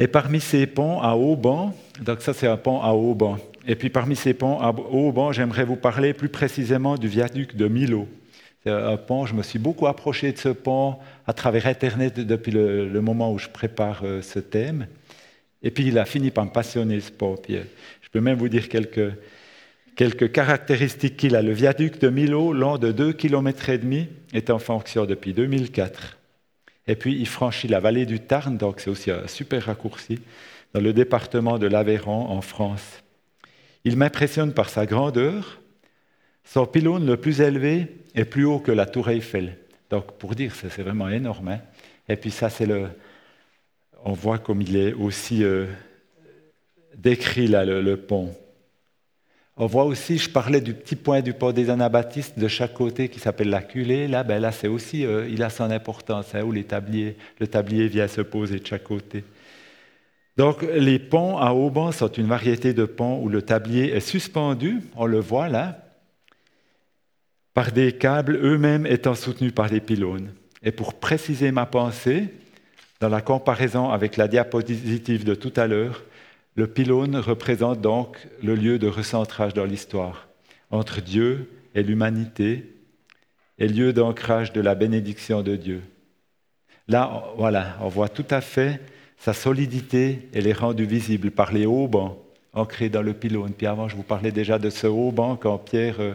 Et 0.00 0.08
parmi 0.08 0.40
ces 0.40 0.66
ponts 0.66 1.00
à 1.00 1.14
haut 1.14 1.36
banc, 1.36 1.72
donc 2.00 2.22
ça 2.22 2.32
c'est 2.34 2.48
un 2.48 2.56
pont 2.56 2.82
à 2.82 2.90
haut 2.90 3.14
banc, 3.14 3.38
et 3.68 3.76
puis 3.76 3.88
parmi 3.88 4.16
ces 4.16 4.34
ponts 4.34 4.58
à 4.58 4.70
haut 4.70 5.12
banc, 5.12 5.30
j'aimerais 5.30 5.64
vous 5.64 5.76
parler 5.76 6.12
plus 6.12 6.28
précisément 6.28 6.96
du 6.96 7.06
viaduc 7.06 7.54
de 7.54 7.68
Milo. 7.68 8.08
C'est 8.64 8.72
un 8.72 8.96
pont, 8.96 9.26
je 9.26 9.34
me 9.34 9.44
suis 9.44 9.60
beaucoup 9.60 9.86
approché 9.86 10.32
de 10.32 10.38
ce 10.38 10.48
pont 10.48 10.96
à 11.28 11.32
travers 11.32 11.68
Internet 11.68 12.18
depuis 12.18 12.50
le, 12.50 13.00
moment 13.00 13.32
où 13.32 13.38
je 13.38 13.48
prépare 13.48 14.00
euh, 14.02 14.22
ce 14.22 14.40
thème. 14.40 14.88
Et 15.62 15.70
puis 15.70 15.86
il 15.86 15.98
a 15.98 16.04
fini 16.04 16.32
par 16.32 16.44
me 16.44 16.50
passionner 16.50 17.00
ce 17.00 17.12
pont. 17.12 17.36
Puis, 17.36 17.56
peux 18.14 18.20
même 18.20 18.38
vous 18.38 18.48
dire 18.48 18.68
quelques, 18.68 19.12
quelques 19.96 20.30
caractéristiques 20.30 21.16
qu'il 21.16 21.34
a. 21.34 21.42
Le 21.42 21.52
viaduc 21.52 21.98
de 21.98 22.08
Milo, 22.08 22.52
long 22.52 22.78
de 22.78 22.92
2,5 22.92 23.14
km, 23.14 23.70
est 24.32 24.50
en 24.50 24.60
fonction 24.60 25.04
depuis 25.04 25.32
2004. 25.32 26.16
Et 26.86 26.94
puis, 26.94 27.18
il 27.18 27.26
franchit 27.26 27.66
la 27.66 27.80
vallée 27.80 28.06
du 28.06 28.20
Tarn, 28.20 28.56
donc 28.56 28.78
c'est 28.78 28.88
aussi 28.88 29.10
un 29.10 29.26
super 29.26 29.64
raccourci, 29.64 30.20
dans 30.74 30.80
le 30.80 30.92
département 30.92 31.58
de 31.58 31.66
l'Aveyron, 31.66 32.28
en 32.30 32.40
France. 32.40 33.02
Il 33.82 33.96
m'impressionne 33.96 34.54
par 34.54 34.68
sa 34.68 34.86
grandeur. 34.86 35.60
Son 36.44 36.66
pylône 36.66 37.06
le 37.06 37.16
plus 37.16 37.40
élevé 37.40 37.88
est 38.14 38.26
plus 38.26 38.44
haut 38.44 38.60
que 38.60 38.70
la 38.70 38.86
tour 38.86 39.10
Eiffel. 39.10 39.58
Donc, 39.90 40.12
pour 40.18 40.36
dire, 40.36 40.54
c'est 40.54 40.82
vraiment 40.82 41.08
énorme. 41.08 41.48
Hein. 41.48 41.60
Et 42.08 42.14
puis 42.14 42.30
ça, 42.30 42.48
c'est 42.48 42.66
le... 42.66 42.90
On 44.04 44.12
voit 44.12 44.38
comme 44.38 44.62
il 44.62 44.76
est 44.76 44.92
aussi 44.92 45.42
euh, 45.42 45.66
décrit 46.96 47.48
le, 47.48 47.96
pont. 47.96 48.34
On 49.56 49.66
voit 49.66 49.84
aussi, 49.84 50.18
je 50.18 50.28
parlais 50.28 50.60
du 50.60 50.74
petit 50.74 50.96
point 50.96 51.20
du 51.20 51.32
pont 51.32 51.52
des 51.52 51.70
Anabaptistes 51.70 52.38
de 52.38 52.48
chaque 52.48 52.74
côté 52.74 53.08
qui 53.08 53.20
s'appelle 53.20 53.50
la 53.50 53.62
culée. 53.62 54.08
Là, 54.08 54.24
ben 54.24 54.40
là 54.40 54.52
c'est 54.52 54.68
aussi, 54.68 55.06
euh, 55.06 55.28
il 55.28 55.42
a 55.42 55.50
son 55.50 55.70
importance, 55.70 56.34
hein, 56.34 56.42
où 56.42 56.52
les 56.52 56.64
tabliers, 56.64 57.16
le 57.38 57.46
tablier 57.46 57.88
vient 57.88 58.08
se 58.08 58.20
poser 58.20 58.58
de 58.58 58.66
chaque 58.66 58.84
côté. 58.84 59.24
Donc, 60.36 60.62
les 60.62 60.98
ponts 60.98 61.38
à 61.38 61.52
haubans 61.52 61.92
sont 61.92 62.10
une 62.10 62.26
variété 62.26 62.74
de 62.74 62.84
ponts 62.84 63.20
où 63.22 63.28
le 63.28 63.42
tablier 63.42 63.92
est 63.92 64.00
suspendu, 64.00 64.80
on 64.96 65.06
le 65.06 65.20
voit 65.20 65.48
là, 65.48 65.78
par 67.54 67.70
des 67.70 67.92
câbles 67.92 68.36
eux-mêmes 68.42 68.84
étant 68.84 69.14
soutenus 69.14 69.54
par 69.54 69.68
les 69.68 69.80
pylônes. 69.80 70.32
Et 70.64 70.72
pour 70.72 70.94
préciser 70.94 71.52
ma 71.52 71.66
pensée, 71.66 72.34
dans 73.00 73.08
la 73.08 73.20
comparaison 73.20 73.90
avec 73.90 74.16
la 74.16 74.28
diapositive 74.28 75.24
de 75.24 75.34
tout 75.34 75.52
à 75.56 75.66
l'heure, 75.66 76.02
le 76.56 76.66
pylône 76.66 77.16
représente 77.16 77.80
donc 77.80 78.16
le 78.42 78.54
lieu 78.54 78.78
de 78.78 78.86
recentrage 78.86 79.54
dans 79.54 79.64
l'histoire 79.64 80.28
entre 80.70 81.00
Dieu 81.00 81.50
et 81.74 81.82
l'humanité 81.82 82.74
et 83.58 83.68
lieu 83.68 83.92
d'ancrage 83.92 84.52
de 84.52 84.60
la 84.60 84.74
bénédiction 84.74 85.42
de 85.42 85.56
Dieu. 85.56 85.82
Là, 86.88 87.24
voilà, 87.36 87.76
on 87.80 87.88
voit 87.88 88.08
tout 88.08 88.26
à 88.30 88.40
fait 88.40 88.80
sa 89.18 89.32
solidité, 89.32 90.28
elle 90.34 90.46
est 90.46 90.52
rendue 90.52 90.84
visible 90.84 91.30
par 91.30 91.52
les 91.52 91.66
hauts 91.66 91.88
bancs 91.88 92.18
ancrés 92.52 92.88
dans 92.88 93.02
le 93.02 93.14
pylône. 93.14 93.52
Puis 93.52 93.66
avant, 93.66 93.88
je 93.88 93.96
vous 93.96 94.02
parlais 94.02 94.32
déjà 94.32 94.58
de 94.58 94.70
ce 94.70 94.86
haut 94.86 95.10
banc 95.10 95.36
quand 95.36 95.58
Pierre 95.58 96.00
euh, 96.00 96.14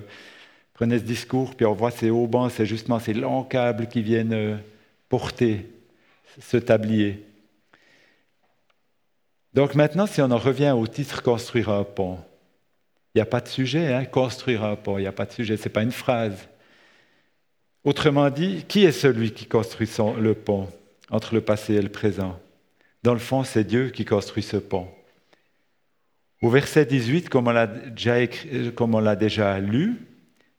prenait 0.73 0.99
ce 0.99 1.03
discours, 1.03 1.55
puis 1.55 1.65
on 1.65 1.73
voit 1.73 1.91
ces 1.91 2.09
hauts 2.09 2.27
bancs, 2.27 2.51
c'est 2.51 2.65
justement 2.65 2.99
ces 2.99 3.13
longs 3.13 3.43
câbles 3.43 3.87
qui 3.87 4.01
viennent 4.01 4.33
euh, 4.33 4.55
porter 5.09 5.65
ce 6.39 6.57
tablier. 6.57 7.25
Donc 9.53 9.75
maintenant, 9.75 10.05
si 10.05 10.21
on 10.21 10.31
en 10.31 10.37
revient 10.37 10.73
au 10.77 10.85
titre 10.87 11.23
construire 11.23 11.69
un 11.69 11.83
pont, 11.83 12.19
il 13.13 13.17
n'y 13.17 13.21
a 13.21 13.25
pas 13.25 13.41
de 13.41 13.47
sujet, 13.47 13.93
hein, 13.93 14.05
construire 14.05 14.63
un 14.63 14.75
pont, 14.75 14.97
il 14.97 15.01
n'y 15.01 15.07
a 15.07 15.11
pas 15.11 15.25
de 15.25 15.31
sujet, 15.31 15.57
ce 15.57 15.63
n'est 15.63 15.73
pas 15.73 15.81
une 15.81 15.91
phrase. 15.91 16.47
Autrement 17.83 18.29
dit, 18.29 18.65
qui 18.67 18.85
est 18.85 18.91
celui 18.91 19.33
qui 19.33 19.45
construit 19.45 19.89
le 20.19 20.33
pont 20.35 20.67
entre 21.09 21.33
le 21.33 21.41
passé 21.41 21.73
et 21.73 21.81
le 21.81 21.89
présent? 21.89 22.39
Dans 23.01 23.13
le 23.13 23.19
fond, 23.19 23.43
c'est 23.43 23.63
Dieu 23.63 23.89
qui 23.89 24.05
construit 24.05 24.43
ce 24.43 24.57
pont. 24.57 24.87
Au 26.41 26.49
verset 26.49 26.85
18, 26.85 27.29
comme 27.29 27.51
déjà, 27.95 28.15
comme 28.75 28.95
on 28.95 28.99
l'a 28.99 29.15
déjà 29.15 29.59
lu, 29.59 29.95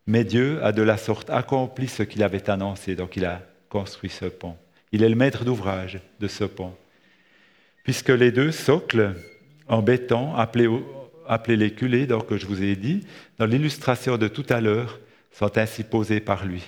mais 0.06 0.24
Dieu 0.24 0.62
a 0.64 0.72
de 0.72 0.82
la 0.82 0.96
sorte 0.96 1.30
accompli 1.30 1.86
ce 1.86 2.02
qu'il 2.02 2.22
avait 2.22 2.50
annoncé, 2.50 2.96
donc 2.96 3.16
il 3.16 3.24
a 3.24 3.42
construit 3.68 4.10
ce 4.10 4.26
pont. 4.26 4.56
Il 4.92 5.04
est 5.04 5.08
le 5.08 5.14
maître 5.14 5.44
d'ouvrage 5.44 6.00
de 6.18 6.26
ce 6.26 6.44
pont. 6.44 6.74
Puisque 7.84 8.10
les 8.10 8.32
deux 8.32 8.52
socles 8.52 9.14
en 9.68 9.82
béton, 9.82 10.34
appelés, 10.34 11.56
les 11.56 11.74
culées, 11.74 12.06
donc 12.06 12.26
que 12.26 12.36
je 12.36 12.46
vous 12.46 12.62
ai 12.62 12.76
dit, 12.76 13.06
dans 13.38 13.46
l'illustration 13.46 14.18
de 14.18 14.28
tout 14.28 14.46
à 14.48 14.60
l'heure, 14.60 15.00
sont 15.32 15.56
ainsi 15.56 15.84
posés 15.84 16.20
par 16.20 16.44
lui. 16.44 16.62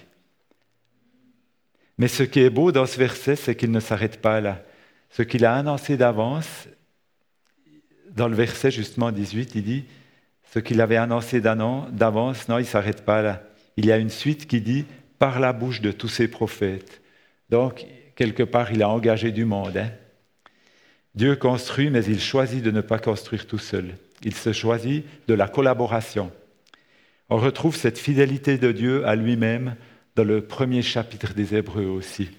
Mais 1.99 2.09
ce 2.09 2.23
qui 2.23 2.41
est 2.41 2.51
beau 2.51 2.73
dans 2.73 2.87
ce 2.87 2.99
verset, 2.99 3.37
c'est 3.37 3.55
qu'il 3.57 3.71
ne 3.71 3.81
s'arrête 3.81 4.21
pas 4.21 4.41
là. 4.41 4.63
Ce 5.11 5.23
qu'il 5.23 5.45
a 5.45 5.55
annoncé 5.55 5.97
d'avance, 5.97 6.69
dans 8.15 8.29
le 8.29 8.37
verset 8.37 8.71
justement 8.71 9.13
18, 9.13 9.55
il 9.57 9.63
dit, 9.63 9.85
ce 10.53 10.59
qu'il 10.59 10.81
avait 10.81 10.97
annoncé 10.97 11.41
d'avance, 11.41 12.49
non, 12.49 12.59
il 12.59 12.63
ne 12.63 12.67
s'arrête 12.67 13.05
pas 13.05 13.23
là. 13.23 13.43
Il 13.77 13.87
y 13.87 13.93
a 13.93 13.99
une 13.99 14.11
suite 14.11 14.47
qui 14.47 14.61
dit, 14.61 14.85
par 15.19 15.41
la 15.41 15.53
bouche 15.53 15.81
de 15.81 15.93
tous 15.93 16.09
ses 16.09 16.29
prophètes. 16.29 17.01
Donc, 17.49 17.87
quelque 18.17 18.43
part, 18.43 18.73
il 18.73 18.83
a 18.83 18.89
engagé 18.89 19.33
du 19.33 19.45
monde. 19.45 19.77
Hein. 19.77 19.91
Dieu 21.15 21.37
construit, 21.37 21.91
mais 21.91 22.05
il 22.05 22.21
choisit 22.21 22.63
de 22.63 22.71
ne 22.71 22.81
pas 22.81 22.99
construire 22.99 23.47
tout 23.47 23.59
seul. 23.59 23.97
Il 24.25 24.35
se 24.35 24.53
choisit 24.53 25.05
de 25.29 25.35
la 25.35 25.49
collaboration. 25.49 26.33
On 27.29 27.37
retrouve 27.37 27.77
cette 27.77 27.99
fidélité 27.99 28.59
de 28.59 28.73
Dieu 28.73 29.07
à 29.07 29.15
lui-même 29.15 29.77
dans 30.17 30.25
le 30.25 30.43
premier 30.43 30.83
chapitre 30.83 31.35
des 31.35 31.55
Hébreux 31.55 31.87
aussi. 31.87 32.31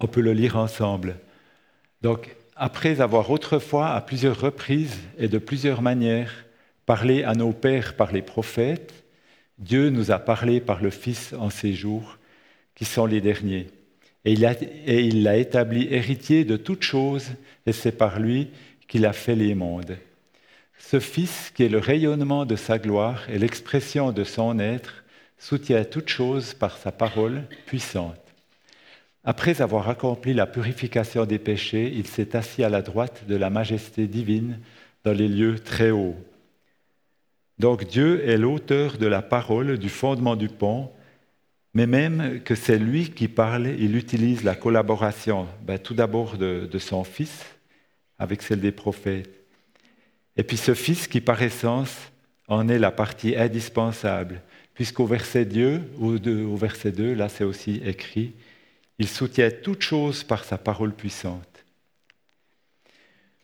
On 0.00 0.06
peut 0.06 0.20
le 0.20 0.32
lire 0.32 0.56
ensemble. 0.56 1.16
Donc, 2.02 2.34
après 2.56 3.00
avoir 3.00 3.30
autrefois, 3.30 3.90
à 3.90 4.00
plusieurs 4.00 4.40
reprises 4.40 4.98
et 5.18 5.28
de 5.28 5.38
plusieurs 5.38 5.80
manières, 5.80 6.44
parlé 6.86 7.24
à 7.24 7.34
nos 7.34 7.52
pères 7.52 7.96
par 7.96 8.12
les 8.12 8.22
prophètes, 8.22 9.04
Dieu 9.58 9.90
nous 9.90 10.10
a 10.10 10.18
parlé 10.18 10.60
par 10.60 10.82
le 10.82 10.90
Fils 10.90 11.34
en 11.38 11.50
ces 11.50 11.72
jours, 11.72 12.18
qui 12.74 12.84
sont 12.84 13.06
les 13.06 13.20
derniers. 13.20 13.68
Et 14.24 14.34
il 14.34 15.22
l'a 15.22 15.36
établi 15.36 15.88
héritier 15.90 16.44
de 16.44 16.56
toutes 16.56 16.84
choses, 16.84 17.30
et 17.66 17.72
c'est 17.72 17.92
par 17.92 18.20
lui 18.20 18.48
qu'il 18.86 19.06
a 19.06 19.12
fait 19.12 19.34
les 19.34 19.54
mondes. 19.54 19.96
Ce 20.78 21.00
Fils, 21.00 21.52
qui 21.54 21.64
est 21.64 21.68
le 21.68 21.78
rayonnement 21.78 22.44
de 22.44 22.56
sa 22.56 22.78
gloire 22.78 23.28
et 23.30 23.38
l'expression 23.38 24.12
de 24.12 24.24
son 24.24 24.58
être, 24.58 25.04
soutient 25.38 25.84
toutes 25.84 26.08
choses 26.08 26.54
par 26.54 26.76
sa 26.76 26.92
parole 26.92 27.42
puissante. 27.66 28.16
Après 29.24 29.62
avoir 29.62 29.88
accompli 29.88 30.34
la 30.34 30.46
purification 30.46 31.24
des 31.26 31.38
péchés, 31.38 31.92
il 31.94 32.06
s'est 32.06 32.36
assis 32.36 32.64
à 32.64 32.68
la 32.68 32.82
droite 32.82 33.24
de 33.28 33.36
la 33.36 33.50
majesté 33.50 34.06
divine 34.06 34.58
dans 35.04 35.12
les 35.12 35.28
lieux 35.28 35.58
très 35.58 35.90
hauts. 35.90 36.16
Donc 37.58 37.86
Dieu 37.86 38.28
est 38.28 38.36
l'auteur 38.36 38.98
de 38.98 39.06
la 39.06 39.22
parole, 39.22 39.78
du 39.78 39.88
fondement 39.88 40.36
du 40.36 40.48
pont, 40.48 40.90
mais 41.74 41.86
même 41.86 42.42
que 42.42 42.54
c'est 42.54 42.78
lui 42.78 43.10
qui 43.10 43.28
parle, 43.28 43.66
il 43.66 43.96
utilise 43.96 44.44
la 44.44 44.54
collaboration, 44.54 45.48
ben, 45.62 45.78
tout 45.78 45.94
d'abord 45.94 46.36
de, 46.36 46.78
son 46.78 47.04
Fils 47.04 47.44
avec 48.18 48.42
celle 48.42 48.60
des 48.60 48.72
prophètes. 48.72 49.30
Et 50.36 50.42
puis 50.42 50.56
ce 50.56 50.74
Fils 50.74 51.08
qui 51.08 51.20
par 51.20 51.42
essence 51.42 51.96
en 52.48 52.68
est 52.68 52.78
la 52.78 52.90
partie 52.90 53.36
indispensable, 53.36 54.42
puisqu'au 54.74 55.06
verset 55.06 55.44
2, 55.44 55.80
au 55.98 56.56
verset 56.56 56.92
2, 56.92 57.14
là 57.14 57.28
c'est 57.28 57.44
aussi 57.44 57.80
écrit, 57.84 58.32
il 58.98 59.08
soutient 59.08 59.50
toute 59.50 59.82
chose 59.82 60.24
par 60.24 60.44
sa 60.44 60.58
parole 60.58 60.92
puissante. 60.92 61.64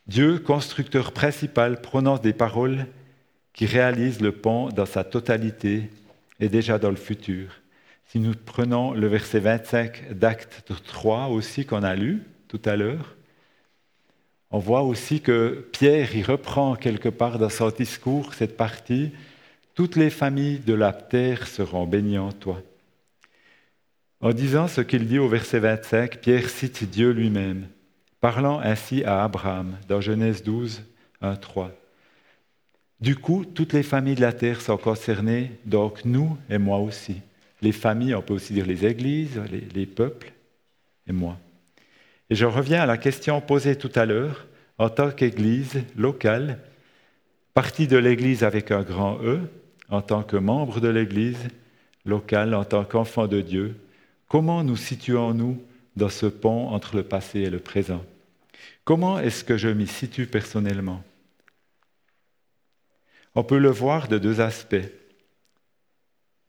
Dieu, 0.07 0.39
constructeur 0.39 1.13
principal, 1.13 1.81
prononce 1.81 2.21
des 2.23 2.33
paroles 2.33 2.87
qui 3.53 3.67
réalisent 3.67 4.21
le 4.21 4.33
pont 4.33 4.69
dans 4.69 4.87
sa 4.87 5.05
totalité 5.05 5.91
et 6.41 6.49
déjà 6.49 6.79
dans 6.79 6.91
le 6.91 6.97
futur. 6.97 7.61
Si 8.11 8.21
nous 8.21 8.33
prenons 8.33 8.95
le 8.95 9.07
verset 9.07 9.39
25 9.39 10.15
d'Acte 10.15 10.65
3 10.87 11.27
aussi 11.27 11.67
qu'on 11.67 11.83
a 11.83 11.95
lu 11.95 12.23
tout 12.49 12.61
à 12.65 12.75
l'heure, 12.75 13.17
on 14.51 14.59
voit 14.59 14.81
aussi 14.81 15.21
que 15.21 15.69
Pierre 15.73 16.17
y 16.17 16.23
reprend 16.23 16.75
quelque 16.75 17.11
part 17.11 17.39
dans 17.39 17.51
son 17.51 17.69
discours 17.69 18.33
cette 18.33 18.57
partie 18.57 19.13
Toutes 19.75 19.95
les 19.95 20.09
familles 20.09 20.61
de 20.61 20.73
la 20.73 20.95
terre 20.95 21.47
seront 21.47 21.87
bénies 21.87 22.17
en 22.17 22.33
toi. 22.33 22.63
En 24.23 24.33
disant 24.33 24.69
ce 24.69 24.81
qu'il 24.81 25.07
dit 25.07 25.19
au 25.19 25.29
verset 25.29 25.59
25, 25.59 26.19
Pierre 26.23 26.49
cite 26.49 26.85
Dieu 26.85 27.11
lui-même, 27.11 27.67
parlant 28.23 28.59
ainsi 28.59 29.05
à 29.05 29.23
Abraham 29.23 29.77
dans 29.87 30.01
Genèse 30.01 30.43
12, 30.43 30.83
1, 31.21 31.37
3. 31.37 31.73
Du 33.03 33.17
coup, 33.17 33.45
toutes 33.45 33.75
les 33.75 33.83
familles 33.83 34.15
de 34.15 34.23
la 34.23 34.33
terre 34.33 34.63
sont 34.63 34.79
concernées, 34.79 35.53
donc 35.67 36.07
nous 36.07 36.39
et 36.49 36.57
moi 36.57 36.79
aussi 36.79 37.21
les 37.61 37.73
familles, 37.73 38.15
on 38.15 38.23
peut 38.23 38.35
aussi 38.35 38.53
dire 38.53 38.67
les 38.67 38.87
églises, 38.87 39.41
les, 39.75 39.87
peuples, 39.87 40.33
et 41.07 41.13
moi. 41.13 41.39
Et 42.31 42.35
je 42.35 42.45
reviens 42.45 42.83
à 42.83 42.87
la 42.87 42.99
question 42.99 43.41
posée 43.41 43.77
tout 43.77 43.91
à 43.95 44.07
l'heure, 44.07 44.47
en 44.79 44.89
tant 44.89 45.11
qu'église 45.11 45.83
locale, 45.97 46.59
partie 47.55 47.89
de 47.89 47.97
l'église 47.97 48.45
avec 48.45 48.71
un 48.71 48.83
grand 48.83 49.19
E, 49.25 49.41
en 49.89 50.03
tant 50.03 50.23
que 50.23 50.37
membre 50.37 50.81
de 50.81 50.89
l'église 50.89 51.49
locale, 52.05 52.55
en 52.55 52.65
tant 52.65 52.85
qu'enfant 52.85 53.27
de 53.27 53.41
Dieu, 53.41 53.77
comment 54.29 54.63
nous 54.63 54.77
situons-nous 54.77 55.61
dans 55.97 56.09
ce 56.09 56.27
pont 56.27 56.69
entre 56.69 56.95
le 56.95 57.03
passé 57.03 57.41
et 57.41 57.51
le 57.51 57.59
présent? 57.59 58.05
Comment 58.85 59.19
est-ce 59.19 59.43
que 59.43 59.57
je 59.57 59.69
m'y 59.69 59.87
situe 59.87 60.27
personnellement? 60.27 61.03
On 63.35 63.45
peut 63.45 63.59
le 63.59 63.71
voir 63.71 64.09
de 64.09 64.19
deux 64.19 64.41
aspects 64.41 64.77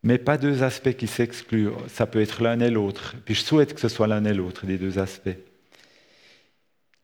mais 0.04 0.18
pas 0.18 0.38
deux 0.38 0.64
aspects 0.64 0.94
qui 0.94 1.08
s'excluent. 1.08 1.72
Ça 1.88 2.06
peut 2.06 2.22
être 2.22 2.42
l'un 2.42 2.60
et 2.60 2.70
l'autre. 2.70 3.16
Puis 3.26 3.36
je 3.36 3.42
souhaite 3.42 3.74
que 3.74 3.82
ce 3.82 3.90
soit 3.90 4.08
l'un 4.08 4.24
et 4.26 4.34
l'autre 4.34 4.66
des 4.66 4.78
deux 4.78 5.00
aspects. 5.00 5.38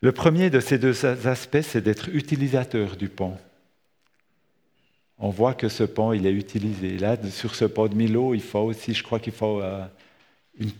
Le 0.01 0.11
premier 0.11 0.49
de 0.49 0.59
ces 0.59 0.77
deux 0.77 1.05
aspects, 1.05 1.61
c'est 1.61 1.81
d'être 1.81 2.09
utilisateur 2.09 2.95
du 2.95 3.09
pont. 3.09 3.37
On 5.17 5.29
voit 5.29 5.53
que 5.53 5.69
ce 5.69 5.83
pont, 5.83 6.13
il 6.13 6.27
est 6.27 6.33
utilisé. 6.33 6.97
Là, 6.97 7.17
sur 7.31 7.55
ce 7.55 7.65
pont 7.65 7.87
de 7.87 7.95
Milo, 7.95 8.33
il 8.33 8.41
faut 8.41 8.59
aussi, 8.59 8.93
je 8.93 9.01
crois 9.01 9.19
qu'il 9.19 9.33
faut 9.33 9.61
euh, 9.61 9.85
une 10.59 10.71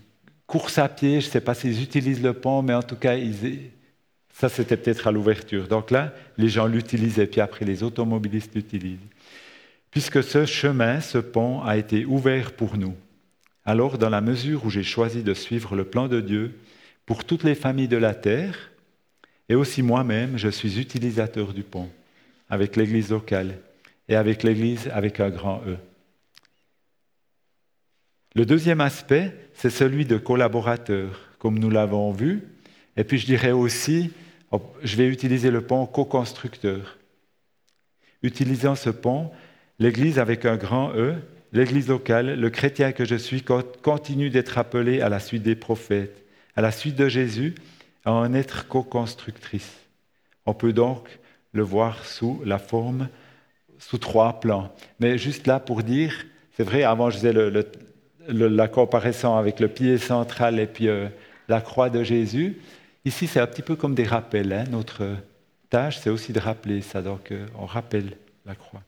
course 0.46 0.78
à 0.78 0.90
pied. 0.90 1.22
Je 1.22 1.28
ne 1.28 1.32
sais 1.32 1.42
pas 1.42 1.54
s'ils 1.54 1.82
utilisent 1.82 2.22
le 2.22 2.34
pont, 2.34 2.62
mais 2.62 2.74
en 2.74 2.84
tout 2.84 2.98
cas, 2.98 3.16
ça, 4.34 4.50
c'était 4.50 4.76
peut-être 4.76 5.08
à 5.08 5.12
l'ouverture. 5.12 5.68
Donc 5.68 5.92
là, 5.92 6.14
les 6.38 6.50
gens 6.50 6.68
l'utilisaient, 6.68 7.28
puis 7.28 7.40
après, 7.40 7.64
les 7.64 7.82
automobilistes 7.84 8.54
l'utilisent 8.54 9.00
puisque 9.96 10.24
ce 10.24 10.46
chemin, 10.46 11.00
ce 11.00 11.20
pont 11.20 11.64
a 11.64 11.78
été 11.78 12.04
ouvert 12.04 12.52
pour 12.52 12.78
nous. 12.78 12.96
Alors, 13.64 13.98
dans 13.98 14.10
la 14.10 14.20
mesure 14.20 14.66
où 14.66 14.70
j'ai 14.70 14.84
choisi 14.84 15.24
de 15.24 15.34
suivre 15.34 15.74
le 15.74 15.86
plan 15.86 16.10
de 16.10 16.20
Dieu 16.20 16.60
pour 17.06 17.24
toutes 17.24 17.46
les 17.46 17.56
familles 17.56 17.88
de 17.88 17.96
la 17.96 18.14
terre, 18.14 18.72
et 19.48 19.56
aussi 19.56 19.84
moi-même, 19.84 20.38
je 20.38 20.50
suis 20.50 20.82
utilisateur 20.82 21.54
du 21.54 21.64
pont 21.64 21.90
avec 22.50 22.76
l'Église 22.76 23.12
locale 23.12 23.58
et 24.10 24.18
avec 24.18 24.44
l'Église 24.44 24.90
avec 24.92 25.22
un 25.22 25.30
grand 25.30 25.62
E. 25.66 25.78
Le 28.36 28.46
deuxième 28.46 28.82
aspect, 28.82 29.34
c'est 29.54 29.70
celui 29.70 30.04
de 30.04 30.18
collaborateur, 30.18 31.22
comme 31.40 31.58
nous 31.58 31.70
l'avons 31.70 32.12
vu. 32.12 32.44
Et 32.98 33.06
puis 33.06 33.18
je 33.18 33.26
dirais 33.26 33.54
aussi, 33.54 34.12
je 34.84 34.98
vais 34.98 35.08
utiliser 35.08 35.52
le 35.52 35.62
pont 35.62 35.86
co-constructeur. 35.86 36.98
Utilisant 38.24 38.76
ce 38.76 38.90
pont, 38.90 39.32
L'Église 39.80 40.20
avec 40.20 40.46
un 40.46 40.58
grand 40.58 40.94
E 40.96 41.16
l'Église 41.56 41.88
locale, 41.88 42.38
le 42.38 42.50
chrétien 42.50 42.92
que 42.92 43.06
je 43.06 43.16
suis, 43.16 43.42
continue 43.82 44.30
d'être 44.30 44.58
appelé 44.58 45.00
à 45.00 45.08
la 45.08 45.22
suite 45.22 45.42
des 45.42 45.56
prophètes, 45.56 46.26
à 46.58 46.62
la 46.62 46.72
suite 46.72 46.98
de 46.98 47.08
Jésus, 47.08 47.56
à 48.04 48.12
en 48.12 48.34
être 48.34 48.68
co-constructrice. 48.68 49.74
On 50.46 50.54
peut 50.54 50.74
donc 50.74 51.08
le 51.54 51.64
voir 51.64 52.04
sous 52.06 52.42
la 52.46 52.60
forme, 52.60 53.08
sous 53.80 53.98
trois 53.98 54.42
plans. 54.42 54.70
Mais 55.00 55.18
juste 55.18 55.48
là 55.48 55.62
pour 55.62 55.82
dire, 55.82 56.26
c'est 56.58 56.64
vrai, 56.64 56.84
avant 56.84 57.10
je 57.10 57.20
faisais 57.20 57.34
la 58.28 58.68
comparaison 58.68 59.38
avec 59.38 59.62
le 59.62 59.70
pied 59.70 59.98
central 59.98 60.60
et 60.60 60.68
puis 60.68 60.90
euh, 60.90 61.08
la 61.48 61.62
croix 61.62 61.90
de 61.90 62.04
Jésus. 62.04 62.58
Ici, 63.06 63.28
c'est 63.28 63.40
un 63.40 63.48
petit 63.48 63.62
peu 63.62 63.78
comme 63.78 63.96
des 63.96 64.04
rappels. 64.04 64.52
Hein. 64.52 64.66
Notre 64.72 65.06
tâche, 65.70 66.00
c'est 66.00 66.10
aussi 66.10 66.34
de 66.34 66.40
rappeler 66.40 66.82
ça. 66.82 67.02
Donc, 67.02 67.32
euh, 67.32 67.46
on 67.58 67.66
rappelle 67.66 68.18
la 68.46 68.56
croix. 68.56 68.82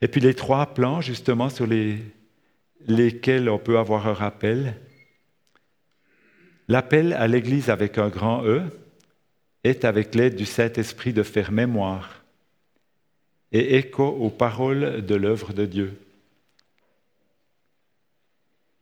Et 0.00 0.08
puis 0.08 0.20
les 0.20 0.34
trois 0.34 0.74
plans, 0.74 1.00
justement, 1.00 1.48
sur 1.48 1.66
les, 1.66 1.98
lesquels 2.86 3.48
on 3.48 3.58
peut 3.58 3.78
avoir 3.78 4.06
un 4.06 4.14
rappel. 4.14 4.80
L'appel 6.68 7.12
à 7.12 7.26
l'Église 7.28 7.70
avec 7.70 7.98
un 7.98 8.08
grand 8.08 8.44
E 8.44 8.62
est, 9.64 9.84
avec 9.84 10.14
l'aide 10.14 10.36
du 10.36 10.46
Saint-Esprit, 10.46 11.12
de 11.12 11.22
faire 11.22 11.52
mémoire 11.52 12.24
et 13.52 13.76
écho 13.76 14.04
aux 14.04 14.30
paroles 14.30 15.06
de 15.06 15.14
l'œuvre 15.14 15.52
de 15.52 15.66
Dieu. 15.66 15.98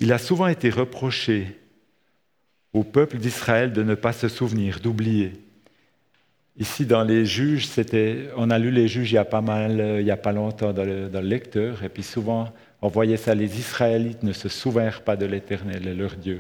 Il 0.01 0.13
a 0.13 0.19
souvent 0.19 0.49
été 0.49 0.71
reproché 0.71 1.61
au 2.73 2.83
peuple 2.83 3.19
d'Israël 3.19 3.73
de 3.73 3.83
ne 3.83 3.95
pas 3.95 4.13
se 4.13 4.29
souvenir, 4.29 4.81
d'oublier. 4.81 5.44
Ici, 6.57 6.87
dans 6.87 7.03
les 7.03 7.27
juges, 7.27 7.69
on 8.37 8.51
a 8.51 8.59
lu 8.61 8.71
les 8.71 8.87
juges 8.87 9.11
il 9.11 9.17
y 9.17 9.19
a 9.19 9.25
pas 9.25 9.41
mal, 9.41 9.99
il 9.99 10.07
y 10.07 10.13
a 10.13 10.17
pas 10.17 10.31
longtemps 10.31 10.73
dans 10.73 10.85
le, 10.85 11.21
lecteur, 11.21 11.83
et 11.83 11.89
puis 11.89 12.05
souvent, 12.05 12.53
on 12.81 12.89
voyait 12.89 13.17
ça, 13.17 13.35
les 13.35 13.59
Israélites 13.59 14.23
ne 14.23 14.33
se 14.33 14.49
souvinrent 14.49 15.03
pas 15.03 15.17
de 15.17 15.27
l'Éternel, 15.27 15.97
leur 15.97 16.15
Dieu. 16.15 16.39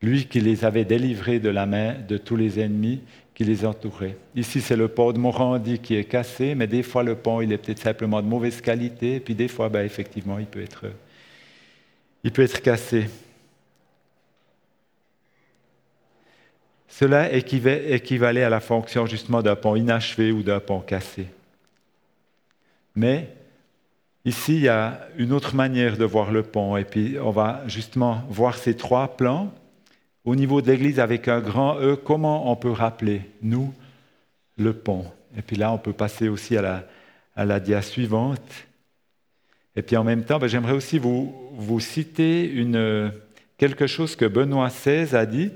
Lui 0.00 0.26
qui 0.26 0.40
les 0.40 0.64
avait 0.64 0.84
délivrés 0.84 1.40
de 1.40 1.48
la 1.48 1.66
main 1.66 1.94
de 2.06 2.18
tous 2.18 2.36
les 2.36 2.60
ennemis 2.60 3.00
qui 3.34 3.42
les 3.42 3.64
entouraient. 3.64 4.16
Ici, 4.36 4.60
c'est 4.60 4.76
le 4.76 4.88
pont 4.88 5.12
de 5.12 5.18
Morandi 5.18 5.80
qui 5.80 5.96
est 5.96 6.04
cassé, 6.04 6.54
mais 6.54 6.68
des 6.68 6.84
fois, 6.84 7.02
le 7.02 7.16
pont, 7.16 7.40
il 7.40 7.52
est 7.52 7.58
peut-être 7.58 7.80
simplement 7.80 8.22
de 8.22 8.28
mauvaise 8.28 8.60
qualité, 8.60 9.16
et 9.16 9.20
puis 9.20 9.34
des 9.34 9.48
fois, 9.48 9.68
ben, 9.68 9.84
effectivement, 9.84 10.38
il 10.38 10.46
peut 10.46 10.62
être, 10.62 10.84
il 12.22 12.30
peut 12.30 12.42
être 12.42 12.62
cassé. 12.62 13.06
Cela 16.92 17.32
équivalait 17.32 18.42
à 18.42 18.50
la 18.50 18.60
fonction 18.60 19.06
justement 19.06 19.40
d'un 19.40 19.56
pont 19.56 19.76
inachevé 19.76 20.30
ou 20.30 20.42
d'un 20.42 20.60
pont 20.60 20.80
cassé. 20.80 21.26
Mais 22.94 23.34
ici, 24.26 24.56
il 24.56 24.60
y 24.64 24.68
a 24.68 25.08
une 25.16 25.32
autre 25.32 25.54
manière 25.54 25.96
de 25.96 26.04
voir 26.04 26.30
le 26.32 26.42
pont, 26.42 26.76
et 26.76 26.84
puis 26.84 27.16
on 27.18 27.30
va 27.30 27.62
justement 27.66 28.22
voir 28.28 28.58
ces 28.58 28.76
trois 28.76 29.16
plans. 29.16 29.54
Au 30.26 30.36
niveau 30.36 30.60
de 30.60 30.70
l'Église, 30.70 31.00
avec 31.00 31.28
un 31.28 31.40
grand 31.40 31.80
E, 31.80 31.96
comment 31.96 32.52
on 32.52 32.56
peut 32.56 32.70
rappeler, 32.70 33.22
nous, 33.40 33.72
le 34.58 34.74
pont? 34.74 35.06
Et 35.38 35.40
puis 35.40 35.56
là, 35.56 35.72
on 35.72 35.78
peut 35.78 35.94
passer 35.94 36.28
aussi 36.28 36.58
à 36.58 36.60
la, 36.62 36.84
à 37.36 37.58
dia 37.58 37.80
suivante. 37.80 38.66
Et 39.76 39.80
puis 39.80 39.96
en 39.96 40.04
même 40.04 40.24
temps, 40.24 40.38
ben, 40.38 40.46
j'aimerais 40.46 40.74
aussi 40.74 40.98
vous, 40.98 41.80
citer 41.80 42.52
quelque 43.56 43.86
chose 43.86 44.14
que 44.14 44.26
Benoît 44.26 44.68
XVI 44.68 45.16
a 45.16 45.24
dit 45.24 45.52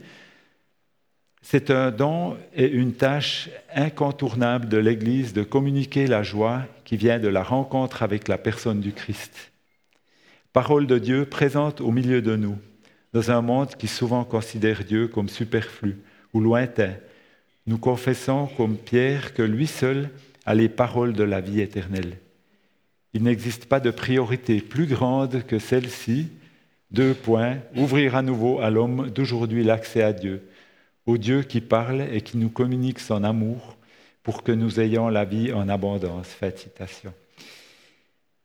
c'est 1.49 1.71
un 1.71 1.93
don 1.93 2.37
et 2.57 2.69
une 2.69 2.93
tâche 2.93 3.51
incontournable 3.73 4.69
de 4.69 4.79
l'Église 4.79 5.33
de 5.33 5.45
communiquer 5.45 6.09
la 6.09 6.25
joie 6.25 6.63
qui 6.85 6.97
vient 6.97 7.21
de 7.21 7.29
la 7.29 7.45
rencontre 7.45 8.03
avec 8.03 8.27
la 8.27 8.37
personne 8.37 8.81
du 8.81 8.93
Christ. 8.93 9.53
Parole 10.53 10.89
de 10.89 10.99
Dieu 10.99 11.25
présente 11.25 11.81
au 11.81 11.93
milieu 11.93 12.21
de 12.21 12.35
nous, 12.35 12.59
dans 13.13 13.31
un 13.31 13.43
monde 13.43 13.77
qui 13.77 13.87
souvent 13.87 14.25
considère 14.25 14.83
Dieu 14.83 15.07
comme 15.07 15.29
superflu 15.29 15.99
ou 16.33 16.41
lointain. 16.41 16.95
Nous 17.69 17.79
confessons 17.79 18.49
comme 18.57 18.77
Pierre 18.77 19.33
que 19.33 19.43
lui 19.43 19.69
seul 19.69 20.11
a 20.47 20.55
les 20.57 20.69
paroles 20.69 21.13
de 21.13 21.23
la 21.23 21.41
vie 21.41 21.61
éternelle. 21.61 22.19
Il 23.15 23.23
n'existe 23.23 23.67
pas 23.67 23.79
de 23.79 23.93
priorité 23.93 24.61
plus 24.61 24.87
grande 24.87 25.45
que 25.45 25.61
celle-ci. 25.61 26.27
Deux 26.91 27.15
points. 27.15 27.59
Ouvrir 27.77 28.17
à 28.17 28.23
nouveau 28.23 28.59
à 28.59 28.69
l'homme 28.69 29.11
d'aujourd'hui 29.11 29.63
l'accès 29.63 30.03
à 30.03 30.13
Dieu 30.13 30.43
au 31.07 31.19
Dieu 31.19 31.42
qui 31.42 31.61
parle 31.61 32.03
et 32.12 32.21
qui 32.21 32.37
nous 32.37 32.51
communique 32.51 32.99
son 32.99 33.25
amour 33.25 33.77
pour 34.23 34.42
que 34.42 34.53
nous 34.53 34.81
ayons 34.81 35.09
la 35.09 35.25
vie 35.25 35.53
en 35.53 35.69
abondance. 35.69 36.27
Faites 36.29 36.59
citation. 36.59 37.14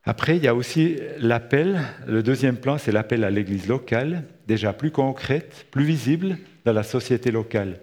Après, 0.03 0.37
il 0.37 0.43
y 0.43 0.47
a 0.47 0.55
aussi 0.55 0.97
l'appel, 1.19 1.81
le 2.07 2.23
deuxième 2.23 2.57
plan, 2.57 2.77
c'est 2.77 2.91
l'appel 2.91 3.23
à 3.23 3.29
l'Église 3.29 3.67
locale, 3.67 4.23
déjà 4.47 4.73
plus 4.73 4.91
concrète, 4.91 5.67
plus 5.69 5.83
visible 5.83 6.37
dans 6.65 6.73
la 6.73 6.83
société 6.83 7.31
locale. 7.31 7.79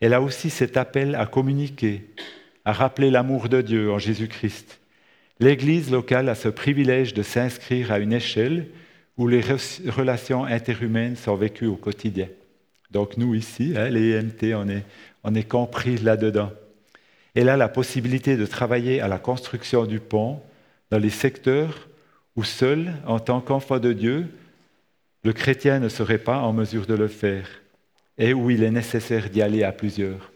Elle 0.00 0.14
a 0.14 0.22
aussi 0.22 0.48
cet 0.50 0.76
appel 0.76 1.14
à 1.14 1.26
communiquer, 1.26 2.10
à 2.64 2.72
rappeler 2.72 3.10
l'amour 3.10 3.48
de 3.48 3.60
Dieu 3.60 3.92
en 3.92 3.98
Jésus-Christ. 3.98 4.80
L'Église 5.40 5.90
locale 5.90 6.28
a 6.28 6.34
ce 6.34 6.48
privilège 6.48 7.12
de 7.12 7.22
s'inscrire 7.22 7.92
à 7.92 7.98
une 7.98 8.12
échelle 8.12 8.68
où 9.16 9.28
les 9.28 9.42
relations 9.88 10.44
interhumaines 10.44 11.16
sont 11.16 11.36
vécues 11.36 11.66
au 11.66 11.76
quotidien. 11.76 12.28
Donc 12.94 13.16
nous 13.16 13.34
ici, 13.34 13.74
hein, 13.76 13.90
les 13.90 14.16
EMT, 14.16 14.54
on 14.54 14.68
est, 14.68 14.84
on 15.24 15.34
est 15.34 15.48
compris 15.48 15.98
là-dedans. 15.98 16.52
Elle 17.34 17.48
a 17.48 17.56
la 17.56 17.68
possibilité 17.68 18.36
de 18.36 18.46
travailler 18.46 19.00
à 19.00 19.08
la 19.08 19.18
construction 19.18 19.84
du 19.84 19.98
pont 19.98 20.40
dans 20.92 20.98
les 20.98 21.10
secteurs 21.10 21.88
où 22.36 22.44
seul, 22.44 22.94
en 23.04 23.18
tant 23.18 23.40
qu'enfant 23.40 23.80
de 23.80 23.92
Dieu, 23.92 24.28
le 25.24 25.32
chrétien 25.32 25.80
ne 25.80 25.88
serait 25.88 26.18
pas 26.18 26.38
en 26.38 26.52
mesure 26.52 26.86
de 26.86 26.94
le 26.94 27.08
faire 27.08 27.48
et 28.16 28.32
où 28.32 28.48
il 28.50 28.62
est 28.62 28.70
nécessaire 28.70 29.28
d'y 29.28 29.42
aller 29.42 29.64
à 29.64 29.72
plusieurs. 29.72 30.30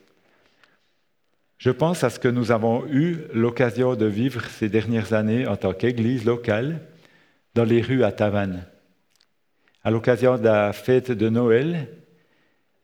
Je 1.58 1.70
pense 1.70 2.02
à 2.02 2.10
ce 2.10 2.18
que 2.18 2.28
nous 2.28 2.50
avons 2.50 2.84
eu 2.88 3.18
l'occasion 3.34 3.94
de 3.94 4.06
vivre 4.06 4.44
ces 4.46 4.68
dernières 4.68 5.12
années 5.12 5.46
en 5.46 5.56
tant 5.56 5.72
qu'Église 5.72 6.24
locale 6.24 6.80
dans 7.54 7.64
les 7.64 7.82
rues 7.82 8.02
à 8.02 8.10
Tavannes. 8.10 8.66
À 9.84 9.92
l'occasion 9.92 10.38
de 10.38 10.44
la 10.44 10.72
fête 10.72 11.12
de 11.12 11.28
Noël, 11.28 11.88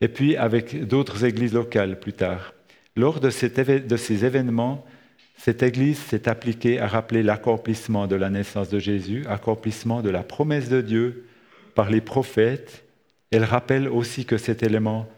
et 0.01 0.09
puis 0.09 0.37
avec 0.37 0.87
d'autres 0.87 1.25
églises 1.25 1.55
locales 1.55 1.99
plus 1.99 2.13
tard. 2.13 2.55
Lors 2.97 3.21
de, 3.21 3.31
ces 3.31 4.25
événements, 4.25 4.85
cette 5.37 5.63
église 5.63 5.99
s'est 5.99 6.29
appliquée 6.29 6.79
à 6.79 6.87
rappeler 6.87 7.23
l'accomplissement 7.23 8.07
de 8.07 8.17
la 8.17 8.31
naissance 8.31 8.69
de 8.69 8.79
Jésus, 8.79 9.25
accomplissement 9.29 10.03
de 10.03 10.11
la 10.11 10.23
promesse 10.23 10.69
de 10.69 10.81
Dieu 10.81 11.27
par 11.75 11.91
les 11.91 12.01
prophètes. 12.01 12.85
Elle 13.31 13.45
rappelle 13.45 13.89
aussi 13.89 14.25
que 14.25 14.37
cet 14.37 14.63
élément 14.63 15.09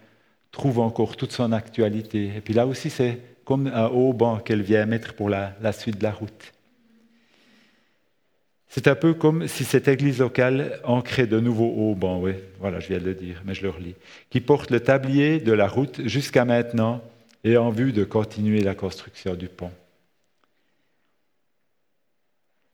trouve 0.53 0.79
encore 0.81 1.17
toute 1.17 1.33
son 1.33 1.53
actualité. 1.53 2.33
Et 2.35 2.41
puis 2.41 2.55
là 2.55 2.67
aussi, 2.67 2.89
c'est 2.89 3.21
comme 3.45 3.67
un 3.67 3.87
haut 3.87 4.15
banc 4.15 4.39
qu'elle 4.39 4.63
vient 4.63 4.87
mettre 4.87 5.13
pour 5.13 5.29
la 5.29 5.73
suite 5.73 5.99
de 5.99 6.03
la 6.03 6.13
route. 6.13 6.53
C'est 8.69 8.89
un 8.89 8.95
peu 8.95 9.15
comme 9.15 9.47
si 9.47 9.65
cette 9.65 9.89
église 9.89 10.19
locale 10.19 10.81
ancrait 10.85 11.27
de 11.27 11.41
nouveau 11.41 11.69
au 11.69 11.95
banc, 11.95 12.21
oui, 12.21 12.33
voilà, 12.61 12.81
je 12.81 12.89
viens 12.89 12.99
de 12.99 13.05
le 13.05 13.15
dire, 13.15 13.43
mais 13.45 13.55
je 13.55 13.63
le 13.63 13.71
relis, 13.71 13.95
qui 14.29 14.41
porte 14.41 14.71
le 14.71 14.81
tablier 14.81 15.39
de 15.39 15.53
la 15.53 15.69
route 15.69 16.07
jusqu'à 16.07 16.45
maintenant 16.45 17.03
et 17.45 17.57
en 17.57 17.71
vue 17.71 17.93
de 17.93 18.05
continuer 18.05 18.61
la 18.61 18.75
construction 18.75 19.35
du 19.35 19.49
pont. 19.49 19.71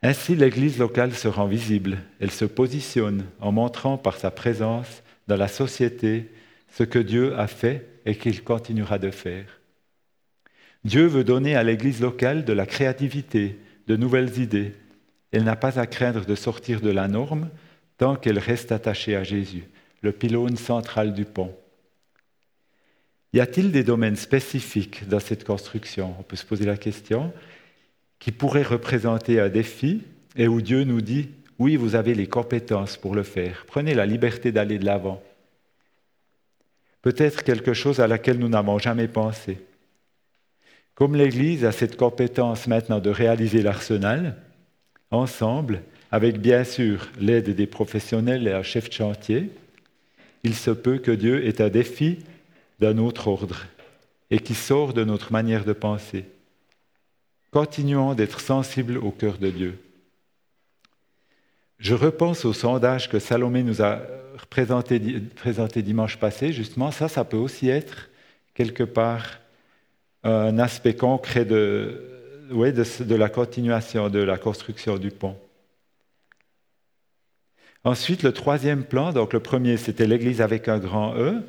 Ainsi, 0.03 0.35
l'église 0.35 0.79
locale 0.79 1.15
se 1.15 1.29
rend 1.29 1.47
visible, 1.47 1.99
elle 2.19 2.33
se 2.33 2.45
positionne 2.45 3.25
en 3.41 3.53
montrant 3.53 3.99
par 3.99 4.17
sa 4.17 4.33
présence 4.33 5.03
dans 5.29 5.37
la 5.37 5.47
société 5.47 6.29
ce 6.73 6.83
que 6.83 6.99
Dieu 6.99 7.39
a 7.39 7.47
fait 7.47 7.87
et 8.05 8.17
qu'il 8.17 8.43
continuera 8.43 8.99
de 8.99 9.11
faire. 9.11 9.61
Dieu 10.85 11.07
veut 11.07 11.23
donner 11.23 11.55
à 11.55 11.63
l'église 11.63 12.01
locale 12.01 12.45
de 12.45 12.53
la 12.53 12.67
créativité, 12.67 13.61
de 13.87 13.97
nouvelles 13.97 14.41
idées, 14.41 14.73
elle 15.33 15.45
n'a 15.45 15.57
pas 15.57 15.81
à 15.81 15.87
craindre 15.87 16.25
de 16.25 16.35
sortir 16.35 16.81
de 16.81 16.91
la 16.91 17.09
norme 17.09 17.49
tant 17.99 18.17
qu'elle 18.17 18.39
reste 18.39 18.71
attachée 18.71 19.17
à 19.17 19.25
Jésus, 19.25 19.65
le 20.03 20.13
pylône 20.13 20.57
central 20.57 21.15
du 21.15 21.25
pont. 21.25 21.55
Y 23.33 23.41
a-t-il 23.41 23.73
des 23.73 23.83
domaines 23.83 24.17
spécifiques 24.17 25.09
dans 25.09 25.21
cette 25.21 25.45
construction? 25.45 26.15
On 26.19 26.23
peut 26.23 26.37
se 26.37 26.45
poser 26.45 26.67
la 26.67 26.77
question, 26.77 27.33
qui 28.19 28.31
pourraient 28.31 28.63
représenter 28.63 29.41
un 29.41 29.49
défi 29.49 30.03
et 30.37 30.49
où 30.49 30.61
Dieu 30.61 30.85
nous 30.85 31.01
dit, 31.01 31.31
oui, 31.59 31.77
vous 31.77 31.95
avez 31.95 32.15
les 32.15 32.27
compétences 32.27 32.97
pour 32.97 33.15
le 33.15 33.23
faire, 33.23 33.65
prenez 33.67 33.95
la 33.95 34.07
liberté 34.07 34.53
d'aller 34.53 34.79
de 34.79 34.85
l'avant. 34.85 35.23
Peut-être 37.01 37.43
quelque 37.43 37.73
chose 37.73 38.01
à 38.01 38.07
laquelle 38.07 38.39
nous 38.39 38.49
n'avons 38.49 38.79
jamais 38.79 39.09
pensé. 39.09 39.59
Comme 40.95 41.17
l'Église 41.17 41.65
a 41.65 41.73
cette 41.73 41.97
compétence 41.97 42.67
maintenant 42.67 43.01
de 43.01 43.11
réaliser 43.11 43.63
l'arsenal, 43.63 44.37
ensemble, 45.13 45.83
avec 46.11 46.41
bien 46.41 46.65
sûr 46.65 47.09
l'aide 47.21 47.55
des 47.55 47.67
professionnels 47.67 48.49
et 48.49 48.53
un 48.53 48.63
chef 48.63 48.89
de 48.89 48.95
chantier, 48.95 49.51
il 50.43 50.55
se 50.55 50.71
peut 50.71 50.99
que 50.99 51.13
Dieu 51.13 51.47
ait 51.47 51.63
un 51.63 51.69
défi 51.69 52.19
d'un 52.81 52.99
autre 52.99 53.29
ordre 53.29 53.67
et 54.31 54.41
qui 54.41 54.55
sort 54.55 54.93
de 54.93 55.05
notre 55.05 55.33
manière 55.33 55.65
de 55.65 55.73
penser. 55.73 56.25
Continuons 57.51 58.15
d'être 58.15 58.41
sensibles 58.41 58.99
au 58.99 59.11
cœur 59.11 59.39
de 59.39 59.51
Dieu. 59.51 59.79
je 61.79 61.95
repense 61.95 62.45
au 62.45 62.53
sondage 62.53 63.09
que 63.09 63.19
Salomé 63.19 63.63
nous 63.63 63.83
a 63.83 64.01
présenté, 64.51 65.01
présenté 65.37 65.83
dimanche 65.83 66.17
passé. 66.17 66.53
Justement, 66.53 66.91
ça, 66.91 67.09
ça 67.09 67.25
peut 67.25 67.37
aussi 67.37 67.69
être 67.69 68.09
quelque 68.55 68.85
part 68.85 69.39
un 70.25 70.59
aspect 70.59 70.95
concret 70.95 71.45
de, 71.45 72.12
ouais, 72.51 72.73
de, 72.73 72.85
de 73.05 73.15
la 73.15 73.29
continuation 73.29 74.09
de 74.09 74.19
la 74.19 74.39
construction 74.39 74.99
du 74.99 75.11
pont. 75.11 75.37
Ensuite, 77.85 78.23
le 78.23 78.33
troisième 78.33 78.85
plan, 78.85 79.13
donc 79.13 79.33
le 79.33 79.41
premier, 79.41 79.77
c'était 79.77 80.07
l'Église 80.07 80.41
avec 80.41 80.69
un 80.69 80.79
grand 80.79 81.17
E, 81.17 81.43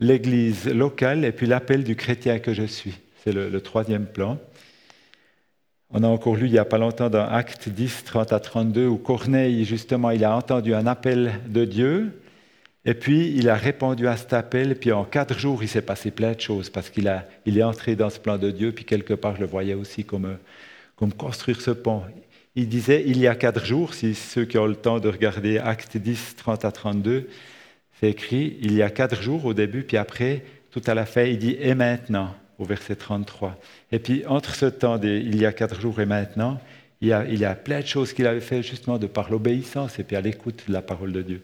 l'Église 0.00 0.66
locale 0.66 1.24
et 1.24 1.32
puis 1.32 1.46
l'appel 1.46 1.84
du 1.84 1.94
chrétien 1.94 2.38
que 2.38 2.52
je 2.52 2.64
suis. 2.64 2.94
C'est 3.22 3.32
le, 3.32 3.60
troisième 3.60 4.06
plan. 4.06 4.38
On 5.90 6.02
a 6.02 6.08
encore 6.08 6.36
lu 6.36 6.46
il 6.46 6.52
n'y 6.52 6.58
a 6.58 6.64
pas 6.64 6.78
longtemps 6.78 7.10
dans 7.10 7.26
Acte 7.26 7.68
10, 7.68 8.04
30 8.04 8.32
à 8.32 8.40
32, 8.40 8.86
où 8.86 8.98
Corneille, 8.98 9.64
justement, 9.64 10.10
il 10.10 10.24
a 10.24 10.34
entendu 10.36 10.74
un 10.74 10.86
appel 10.86 11.40
de 11.48 11.64
Dieu, 11.64 12.20
et 12.86 12.94
puis 12.94 13.34
il 13.36 13.48
a 13.48 13.56
répondu 13.56 14.06
à 14.06 14.16
cet 14.16 14.32
appel, 14.32 14.76
puis 14.76 14.92
en 14.92 15.04
quatre 15.04 15.36
jours, 15.36 15.64
il 15.64 15.68
s'est 15.68 15.82
passé 15.82 16.12
plein 16.12 16.32
de 16.32 16.40
choses, 16.40 16.70
parce 16.70 16.88
qu'il 16.88 17.12
il 17.44 17.58
est 17.58 17.62
entré 17.64 17.96
dans 17.96 18.10
ce 18.10 18.20
plan 18.20 18.38
de 18.38 18.50
Dieu, 18.52 18.70
puis 18.70 18.84
quelque 18.84 19.12
part, 19.12 19.34
je 19.34 19.40
le 19.40 19.46
voyais 19.46 19.74
aussi 19.74 20.04
comme, 20.04 20.38
comme 20.94 21.12
construire 21.12 21.60
ce 21.60 21.72
pont. 21.72 22.02
Il 22.54 22.68
disait, 22.68 23.02
il 23.04 23.18
y 23.18 23.26
a 23.26 23.34
quatre 23.34 23.66
jours, 23.66 23.92
si 23.92 24.14
ceux 24.14 24.44
qui 24.44 24.56
ont 24.56 24.66
le 24.66 24.76
temps 24.76 25.00
de 25.00 25.08
regarder 25.08 25.58
Acte 25.58 25.96
10, 25.96 26.36
30 26.36 26.64
à 26.64 26.70
32, 26.70 27.28
c'est 27.98 28.08
écrit, 28.08 28.56
il 28.62 28.72
y 28.72 28.82
a 28.82 28.90
quatre 28.90 29.20
jours 29.20 29.44
au 29.46 29.52
début, 29.52 29.82
puis 29.82 29.96
après, 29.96 30.44
tout 30.70 30.82
à 30.86 30.94
la 30.94 31.06
fin, 31.06 31.24
il 31.24 31.38
dit, 31.38 31.56
et 31.60 31.74
maintenant 31.74 32.34
au 32.58 32.64
verset 32.64 32.94
33. 32.94 33.58
Et 33.90 33.98
puis, 33.98 34.24
entre 34.26 34.54
ce 34.54 34.66
temps, 34.66 34.98
il 35.02 35.36
y 35.36 35.44
a 35.44 35.52
quatre 35.52 35.80
jours 35.80 36.00
et 36.00 36.06
maintenant, 36.06 36.60
il 37.00 37.08
y 37.08 37.12
a, 37.12 37.24
il 37.26 37.38
y 37.38 37.44
a 37.44 37.54
plein 37.54 37.80
de 37.80 37.86
choses 37.86 38.12
qu'il 38.12 38.26
avait 38.26 38.40
fait 38.40 38.62
justement 38.62 38.96
de 38.98 39.06
par 39.06 39.30
l'obéissance 39.30 39.98
et 39.98 40.04
puis 40.04 40.16
à 40.16 40.20
l'écoute 40.20 40.64
de 40.68 40.72
la 40.72 40.82
parole 40.82 41.12
de 41.12 41.22
Dieu. 41.22 41.42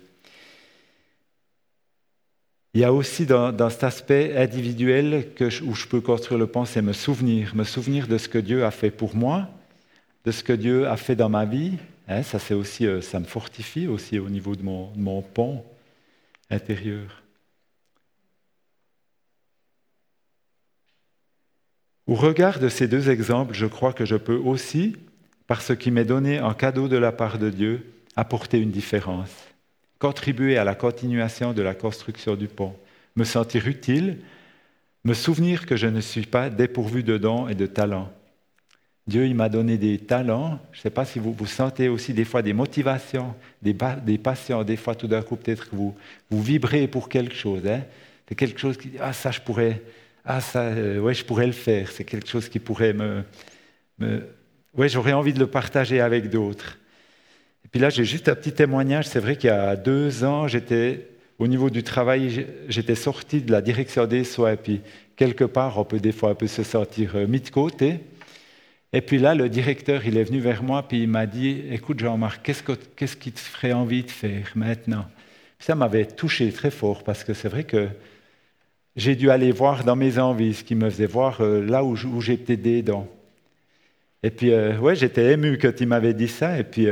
Il 2.75 2.81
y 2.81 2.85
a 2.85 2.93
aussi 2.93 3.27
dans, 3.27 3.71
cet 3.71 3.85
aspect 3.85 4.35
individuel 4.37 5.29
où 5.63 5.75
je 5.75 5.87
peux 5.87 6.01
construire 6.01 6.39
le 6.39 6.47
pont, 6.47 6.65
c'est 6.65 6.81
me 6.81 6.95
souvenir, 6.95 7.55
me 7.55 7.65
souvenir 7.65 8.09
de 8.09 8.17
ce 8.17 8.29
que 8.29 8.39
Dieu 8.39 8.65
a 8.65 8.71
fait 8.71 8.91
pour 8.91 9.15
moi, 9.15 9.49
de 10.25 10.31
ce 10.31 10.43
que 10.43 10.55
Dieu 10.55 10.89
a 10.89 10.97
fait 10.97 11.15
dans 11.15 11.29
ma 11.29 11.45
vie. 11.45 11.77
Hein, 12.09 12.23
ça, 12.23 12.39
c'est 12.39 12.55
aussi, 12.55 12.87
euh, 12.87 13.03
ça 13.03 13.21
me 13.21 13.27
fortifie 13.27 13.87
aussi 13.87 14.19
au 14.19 14.31
niveau 14.31 14.57
de 14.57 14.63
mon, 14.63 14.91
de 14.93 15.01
mon 15.01 15.21
pont 15.21 15.65
intérieur. 16.51 17.23
Au 22.07 22.15
regard 22.15 22.59
de 22.59 22.69
ces 22.69 22.89
deux 22.89 23.11
exemples, 23.11 23.55
je 23.55 23.67
crois 23.67 23.93
que 23.93 24.05
je 24.07 24.17
peux 24.17 24.37
aussi, 24.37 24.97
par 25.47 25.61
ce 25.63 25.75
qui 25.75 25.91
m'est 25.91 26.05
donné 26.05 26.41
en 26.41 26.55
cadeau 26.55 26.89
de 26.89 26.97
la 26.97 27.13
part 27.13 27.39
de 27.39 27.51
Dieu, 27.51 27.93
apporter 28.17 28.59
une 28.59 28.71
différence, 28.71 29.31
contribuer 30.03 30.59
à 30.59 30.65
la 30.65 30.75
continuation 30.75 31.53
de 31.53 31.63
la 31.63 31.77
construction 31.77 32.35
du 32.35 32.49
pont, 32.49 32.75
me 33.15 33.23
sentir 33.23 33.69
utile, 33.69 34.19
me 35.05 35.15
souvenir 35.15 35.65
que 35.65 35.77
je 35.77 35.87
ne 35.87 36.01
suis 36.01 36.27
pas 36.27 36.51
dépourvu 36.51 37.05
de 37.05 37.19
dons 37.19 37.47
et 37.47 37.55
de 37.55 37.67
talents. 37.67 38.11
Dieu, 39.07 39.27
il 39.27 39.37
m'a 39.37 39.49
donné 39.49 39.79
des 39.79 39.99
talents. 39.99 40.59
Je 40.73 40.79
ne 40.79 40.83
sais 40.83 40.91
pas 40.91 41.05
si 41.05 41.21
vous, 41.21 41.33
vous 41.33 41.47
sentez 41.47 41.89
aussi 41.89 42.15
des 42.15 42.25
fois 42.25 42.43
des 42.43 42.53
motivations, 42.53 43.33
des, 43.63 43.77
des 44.05 44.19
passions. 44.19 44.65
Des 44.65 44.77
fois, 44.77 44.97
tout 44.97 45.07
d'un 45.07 45.23
coup, 45.23 45.37
peut-être 45.37 45.71
que 45.71 45.77
vous, 45.77 45.95
vous 46.31 46.43
vibrez 46.43 46.89
pour 46.89 47.09
quelque 47.09 47.37
chose. 47.37 47.65
Hein. 47.65 47.83
C'est 48.29 48.35
quelque 48.35 48.59
chose 48.59 48.77
qui 48.77 48.89
dit, 48.89 48.99
ah, 49.01 49.13
ça, 49.13 49.31
je 49.31 49.41
pourrais, 49.41 49.83
ah 50.25 50.41
ça, 50.41 50.63
euh, 50.63 50.99
ouais, 50.99 51.15
je 51.15 51.25
pourrais 51.25 51.47
le 51.47 51.53
faire, 51.53 51.93
c'est 51.93 52.05
quelque 52.05 52.29
chose 52.29 52.49
qui 52.49 52.59
pourrait 52.59 52.93
me, 52.93 53.23
me... 54.01 54.27
ouais, 54.75 54.89
j'aurais 54.89 55.13
envie 55.13 55.33
de 55.33 55.39
le 55.39 55.47
partager 55.47 56.01
avec 56.01 56.29
d'autres. 56.29 56.77
Et 57.65 57.69
puis 57.69 57.81
là, 57.81 57.91
j'ai 57.91 58.05
juste 58.05 58.29
un 58.29 58.35
petit 58.35 58.53
témoignage. 58.53 59.07
C'est 59.07 59.21
vrai 59.21 59.37
qu'il 59.37 59.49
y 59.49 59.53
a 59.53 59.77
deux 59.77 60.25
ans, 60.25 60.49
j'étais 60.49 61.07
au 61.39 61.47
niveau 61.49 61.71
du 61.71 61.83
travail, 61.83 62.47
j'étais 62.69 62.95
sorti 62.95 63.41
de 63.41 63.51
la 63.51 63.61
direction 63.61 64.07
des 64.07 64.25
soins, 64.25 64.53
et 64.53 64.57
puis 64.57 64.81
quelque 65.17 65.45
part, 65.45 65.79
on 65.79 65.85
peut 65.85 65.99
des 65.99 66.13
fois 66.13 66.31
un 66.31 66.35
peu 66.35 66.47
se 66.47 66.63
sentir 66.63 67.17
euh, 67.17 67.27
mis 67.27 67.41
de 67.41 67.51
côté. 67.51 68.01
Et 68.93 69.01
puis 69.01 69.19
là, 69.19 69.35
le 69.35 69.49
directeur, 69.49 70.07
il 70.07 70.17
est 70.19 70.25
venu 70.25 70.39
vers 70.39 70.63
moi, 70.63 70.87
puis 70.87 71.03
il 71.03 71.09
m'a 71.09 71.27
dit, 71.27 71.63
écoute 71.71 71.99
Jean-Marc, 71.99 72.43
qu'est-ce, 72.43 72.63
que, 72.63 72.73
qu'est-ce 72.95 73.17
qui 73.17 73.33
te 73.33 73.41
ferait 73.41 73.73
envie 73.73 74.05
de 74.05 74.11
faire 74.11 74.53
maintenant? 74.55 75.07
Ça 75.59 75.75
m'avait 75.75 76.07
touché 76.07 76.53
très 76.53 76.71
fort, 76.71 77.03
parce 77.03 77.25
que 77.25 77.35
c'est 77.35 77.49
vrai 77.49 77.65
que 77.65 77.89
j'ai 78.95 79.17
dû 79.17 79.31
aller 79.31 79.51
voir 79.51 79.85
dans 79.85 79.97
mes 79.97 80.19
envies, 80.19 80.55
ce 80.55 80.65
qui 80.65 80.75
me 80.75 80.91
faisait 80.91 81.07
voir 81.07 81.41
euh, 81.41 81.65
là 81.65 81.83
où, 81.83 81.95
peut-être 81.97 82.63
des 82.63 82.83
dons. 82.83 83.09
Et 84.23 84.31
puis, 84.31 84.53
euh, 84.53 84.79
ouais, 84.79 84.95
j'étais 84.95 85.33
ému 85.33 85.59
quand 85.59 85.81
il 85.81 85.89
m'avait 85.89 86.15
dit 86.15 86.29
ça, 86.29 86.59
et 86.59 86.65
puis 86.65 86.87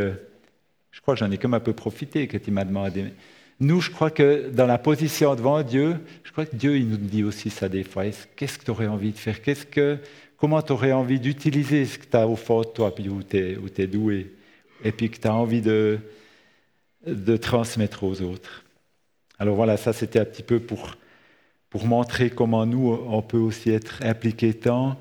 je 0.91 1.01
crois 1.01 1.15
que 1.15 1.21
j'en 1.21 1.31
ai 1.31 1.39
comme 1.39 1.55
un 1.55 1.61
peu 1.61 1.73
profité 1.73 2.27
quand 2.29 2.39
il 2.47 2.53
m'a 2.53 2.65
demandé. 2.65 3.07
Nous, 3.61 3.81
je 3.81 3.91
crois 3.91 4.11
que 4.11 4.49
dans 4.51 4.67
la 4.67 4.79
position 4.79 5.35
devant 5.35 5.63
Dieu, 5.63 5.97
je 6.25 6.33
crois 6.33 6.47
que 6.47 6.57
Dieu, 6.57 6.77
il 6.79 6.89
nous 6.89 6.97
dit 6.97 7.23
aussi 7.23 7.51
ça 7.51 7.69
des 7.69 7.85
fois. 7.85 8.05
Qu'est-ce 8.37 8.59
que 8.59 8.65
tu 8.65 8.71
aurais 8.71 8.87
envie 8.87 9.13
de 9.13 9.19
faire? 9.19 9.39
Comment 10.39 10.63
tu 10.63 10.73
aurais 10.73 10.93
envie 10.93 11.21
d'utiliser 11.21 11.85
ce 11.85 11.99
que 11.99 12.07
tu 12.07 12.17
as 12.17 12.27
au 12.27 12.37
fond 12.37 12.63
de 12.63 12.69
toi, 12.69 12.95
puis 12.95 13.09
où 13.09 13.23
tu 13.23 13.37
es, 13.37 13.87
doué, 13.87 14.33
et 14.83 14.93
puis 14.93 15.11
que 15.11 15.19
tu 15.19 15.29
as 15.29 15.35
envie 15.35 15.61
de, 15.61 15.99
de 17.07 17.37
transmettre 17.37 18.05
aux 18.05 18.23
autres? 18.23 18.65
Alors 19.39 19.57
voilà, 19.57 19.77
ça 19.77 19.93
c'était 19.93 20.19
un 20.19 20.25
petit 20.25 20.43
peu 20.43 20.59
pour 20.59 20.97
pour 21.71 21.87
montrer 21.87 22.31
comment 22.31 22.67
nous, 22.67 22.93
on 23.07 23.23
peut 23.23 23.39
aussi 23.39 23.71
être 23.71 24.03
impliqués 24.03 24.53
tant 24.55 24.97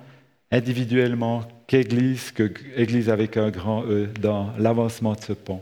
individuellement 0.51 1.47
qu'Église, 1.67 2.31
que 2.31 2.51
Église 2.75 3.09
avec 3.09 3.37
un 3.37 3.49
grand 3.49 3.83
E, 3.85 4.07
dans 4.21 4.53
l'avancement 4.57 5.13
de 5.13 5.21
ce 5.21 5.33
pont. 5.33 5.61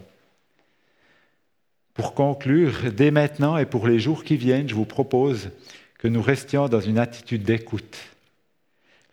Pour 1.98 2.14
conclure, 2.14 2.94
dès 2.96 3.10
maintenant 3.10 3.58
et 3.58 3.66
pour 3.66 3.88
les 3.88 4.00
jours 4.00 4.24
qui 4.24 4.38
viennent, 4.38 4.70
je 4.70 4.76
vous 4.76 4.86
propose 4.86 5.50
que 5.98 6.08
nous 6.08 6.22
restions 6.22 6.70
dans 6.70 6.80
une 6.80 7.00
attitude 7.00 7.42
d'écoute. 7.42 7.98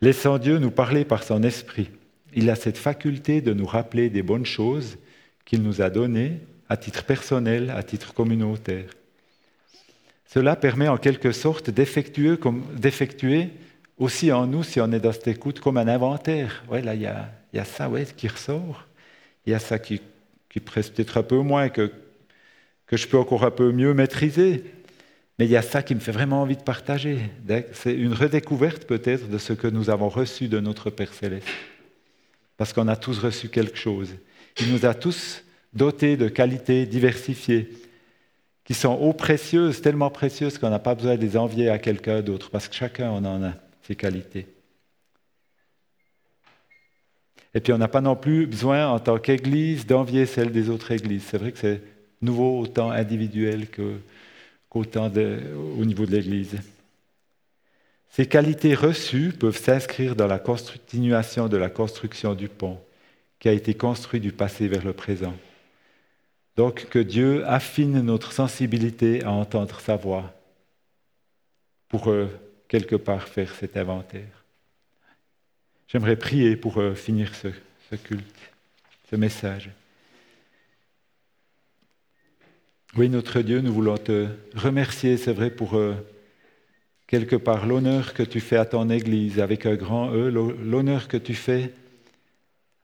Laissant 0.01 0.37
Dieu 0.37 0.59
nous 0.59 0.69
parler 0.69 1.03
par 1.03 1.23
son 1.23 1.41
esprit. 1.41 1.89
Il 2.35 2.47
a 2.51 2.55
cette 2.55 2.77
faculté 2.77 3.41
de 3.41 3.53
nous 3.53 3.65
rappeler 3.65 4.11
des 4.11 4.21
bonnes 4.21 4.45
choses 4.45 4.99
qu'il 5.45 5.63
nous 5.63 5.81
a 5.81 5.89
données 5.89 6.41
à 6.69 6.77
titre 6.77 7.03
personnel, 7.05 7.71
à 7.71 7.81
titre 7.81 8.13
communautaire. 8.13 8.91
Cela 10.27 10.55
permet 10.55 10.87
en 10.87 10.97
quelque 10.97 11.31
sorte 11.31 11.71
d'effectuer, 11.71 13.49
aussi 13.97 14.31
en 14.31 14.45
nous, 14.45 14.61
si 14.61 14.79
on 14.79 14.91
est 14.91 14.99
dans 14.99 15.11
cette 15.11 15.27
écoute, 15.27 15.59
comme 15.59 15.77
un 15.77 15.87
inventaire. 15.87 16.63
Ouais, 16.69 16.83
là, 16.83 16.93
il 16.93 17.01
y 17.01 17.07
a, 17.07 17.65
ça 17.65 17.89
qui 18.15 18.27
ressort. 18.27 18.85
Il 19.47 19.53
y 19.53 19.55
a 19.55 19.59
ça 19.59 19.79
qui, 19.79 20.01
qui 20.49 20.59
peut-être 20.59 21.17
un 21.17 21.23
peu 21.23 21.37
moins, 21.37 21.69
que, 21.69 21.91
que 22.87 22.97
je 22.97 23.07
peux 23.07 23.17
encore 23.17 23.43
un 23.43 23.51
peu 23.51 23.71
mieux 23.71 23.93
maîtriser. 23.93 24.63
Mais 25.37 25.45
il 25.45 25.51
y 25.51 25.57
a 25.57 25.61
ça 25.61 25.83
qui 25.83 25.95
me 25.95 25.99
fait 25.99 26.11
vraiment 26.11 26.41
envie 26.41 26.55
de 26.55 26.63
partager. 26.63 27.19
C'est 27.73 27.93
une 27.93 28.13
redécouverte 28.13 28.85
peut-être 28.85 29.29
de 29.29 29.37
ce 29.37 29.53
que 29.53 29.67
nous 29.67 29.89
avons 29.89 30.07
reçu 30.07 30.47
de 30.47 30.59
notre 30.59 30.89
Père 30.89 31.13
céleste. 31.13 31.47
Parce 32.57 32.71
qu'on 32.71 32.87
a 32.87 32.95
tous 32.95 33.19
reçu 33.19 33.49
quelque 33.49 33.77
chose. 33.77 34.15
Il 34.61 34.71
nous 34.71 34.85
a 34.85 34.93
tous 34.93 35.43
dotés 35.73 36.15
de 36.15 36.29
qualités 36.29 36.85
diversifiées 36.85 37.69
qui 38.63 38.73
sont 38.73 38.93
haut 38.93 39.13
précieuses, 39.13 39.81
tellement 39.81 40.09
précieuses 40.09 40.57
qu'on 40.57 40.69
n'a 40.69 40.79
pas 40.79 40.95
besoin 40.95 41.17
de 41.17 41.21
les 41.21 41.37
envier 41.37 41.69
à 41.69 41.77
quelqu'un 41.79 42.21
d'autre, 42.21 42.49
parce 42.49 42.67
que 42.67 42.75
chacun 42.75 43.11
en 43.11 43.43
a 43.43 43.53
ses 43.83 43.95
qualités. 43.95 44.47
Et 47.53 47.59
puis 47.59 47.73
on 47.73 47.77
n'a 47.77 47.87
pas 47.87 48.01
non 48.01 48.15
plus 48.15 48.47
besoin, 48.47 48.87
en 48.87 48.99
tant 48.99 49.19
qu'Église, 49.19 49.85
d'envier 49.85 50.25
celles 50.25 50.51
des 50.51 50.69
autres 50.69 50.91
Églises. 50.91 51.23
C'est 51.29 51.37
vrai 51.37 51.51
que 51.51 51.59
c'est 51.59 51.81
nouveau 52.25 52.59
autant 52.59 52.91
individuel 52.91 53.67
qu'autant 53.69 55.09
au 55.09 55.85
niveau 55.85 56.05
de 56.05 56.11
l'Église. 56.11 56.57
Ces 58.09 58.27
qualités 58.27 58.75
reçues 58.75 59.31
peuvent 59.31 59.57
s'inscrire 59.57 60.15
dans 60.15 60.27
la 60.27 60.39
continuation 60.39 61.47
de 61.47 61.57
la 61.57 61.69
construction 61.69 62.33
du 62.33 62.47
pont 62.47 62.79
qui 63.39 63.49
a 63.49 63.51
été 63.51 63.73
construit 63.73 64.19
du 64.19 64.31
passé 64.31 64.67
vers 64.67 64.85
le 64.85 64.93
présent. 64.93 65.33
Donc 66.55 66.87
que 66.89 66.99
Dieu 66.99 67.45
affine 67.45 68.01
notre 68.01 68.31
sensibilité 68.31 69.23
à 69.23 69.31
entendre 69.31 69.79
sa 69.81 69.97
voix 69.97 70.33
pour 71.89 72.09
euh, 72.09 72.27
quelque 72.67 72.95
part 72.95 73.27
faire 73.27 73.53
cet 73.53 73.77
inventaire. 73.77 74.45
J'aimerais 75.87 76.15
prier 76.15 76.55
pour 76.55 76.79
euh, 76.79 76.95
finir 76.95 77.31
ce, 77.35 77.95
culte, 77.95 78.51
ce 79.09 79.15
message. 79.15 79.69
Oui, 82.97 83.09
notre 83.09 83.41
Dieu, 83.41 83.59
nous 83.59 83.73
voulons 83.73 83.97
te 83.97 84.27
remercier, 84.55 85.17
c'est 85.17 85.33
vrai, 85.33 85.49
pour 85.49 85.75
euh, 85.75 85.95
quelque 87.07 87.35
part 87.35 87.65
l'honneur 87.65 88.13
que 88.13 88.23
tu 88.23 88.39
fais 88.39 88.55
à 88.55 88.63
ton 88.63 88.89
Église 88.89 89.41
avec 89.41 89.65
un 89.65 89.75
grand 89.75 90.13
E, 90.13 90.29
l'honneur 90.29 91.09
que 91.09 91.17
tu 91.17 91.33
fais 91.33 91.73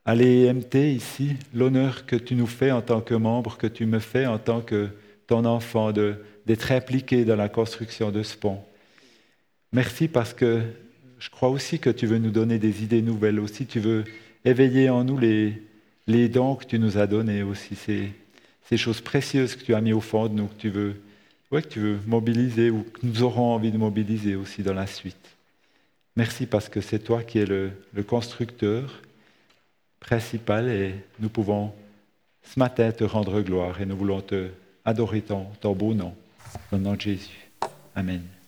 à 0.04 0.14
l'EMT 0.14 0.76
ici, 0.76 1.38
l'honneur 1.54 2.06
que 2.06 2.18
tu 2.18 2.36
nous 2.36 2.48
fais 2.48 2.72
en 2.72 2.82
tant 2.82 3.00
que 3.00 3.14
membre, 3.14 3.58
que 3.58 3.68
tu 3.68 3.86
me 3.86 4.00
fais 4.00 4.26
en 4.26 4.38
tant 4.38 4.60
que 4.60 4.90
ton 5.28 5.46
enfant, 5.46 5.94
d'être 5.94 6.74
impliqué 6.74 7.24
dans 7.24 7.38
la 7.38 7.48
construction 7.48 8.12
de 8.12 8.22
ce 8.22 8.36
pont. 8.36 8.60
Merci 9.72 10.10
parce 10.10 10.34
que 10.34 10.62
je 11.20 11.30
crois 11.30 11.50
aussi 11.50 11.80
que 11.80 11.90
tu 11.90 12.06
veux 12.06 12.18
nous 12.18 12.32
donner 12.32 12.60
des 12.60 12.84
idées 12.84 13.02
nouvelles 13.02 13.40
aussi, 13.40 13.66
tu 13.66 13.80
veux 13.80 14.04
éveiller 14.44 14.90
en 14.90 15.06
nous 15.06 15.18
les, 15.18 15.54
les 16.08 16.28
dons 16.28 16.56
que 16.56 16.66
tu 16.66 16.80
nous 16.80 16.98
as 16.98 17.08
donnés 17.08 17.44
aussi. 17.44 17.78
Ces 18.66 18.78
choses 18.78 19.02
précieuses 19.02 19.56
que 19.56 19.64
tu 19.64 19.74
as 19.74 19.82
mis 19.82 19.94
au 19.94 20.02
fond 20.02 20.28
de 20.28 20.34
nous, 20.34 20.48
que 20.48 20.58
tu 20.58 20.70
veux, 20.70 21.02
ouais, 21.52 21.62
que 21.62 21.68
tu 21.68 21.80
veux 21.80 22.00
mobiliser 22.06 22.70
ou 22.70 22.84
que 22.84 23.00
nous 23.04 23.24
aurons 23.24 23.54
envie 23.54 23.72
de 23.72 23.78
mobiliser 23.78 24.36
aussi 24.36 24.64
dans 24.64 24.74
la 24.74 24.88
suite. 24.88 25.38
Merci 26.16 26.46
parce 26.46 26.70
que 26.70 26.82
c'est 26.82 27.00
toi 27.00 27.24
qui 27.24 27.40
es 27.40 27.46
le, 27.46 27.72
le 27.94 28.04
constructeur 28.04 29.02
principal 30.00 30.68
et 30.70 30.96
nous 31.20 31.30
pouvons 31.30 31.74
ce 32.44 32.60
matin 32.60 32.92
te 32.92 33.04
rendre 33.04 33.42
gloire 33.42 33.80
et 33.80 33.86
nous 33.86 33.96
voulons 33.96 34.22
te 34.22 34.50
adorer 34.84 35.22
ton, 35.22 35.46
ton 35.62 35.74
beau 35.74 35.94
nom. 35.94 36.16
Au 36.72 36.78
nom 36.78 36.96
de 36.96 37.02
Jésus. 37.02 37.50
Amen. 37.96 38.41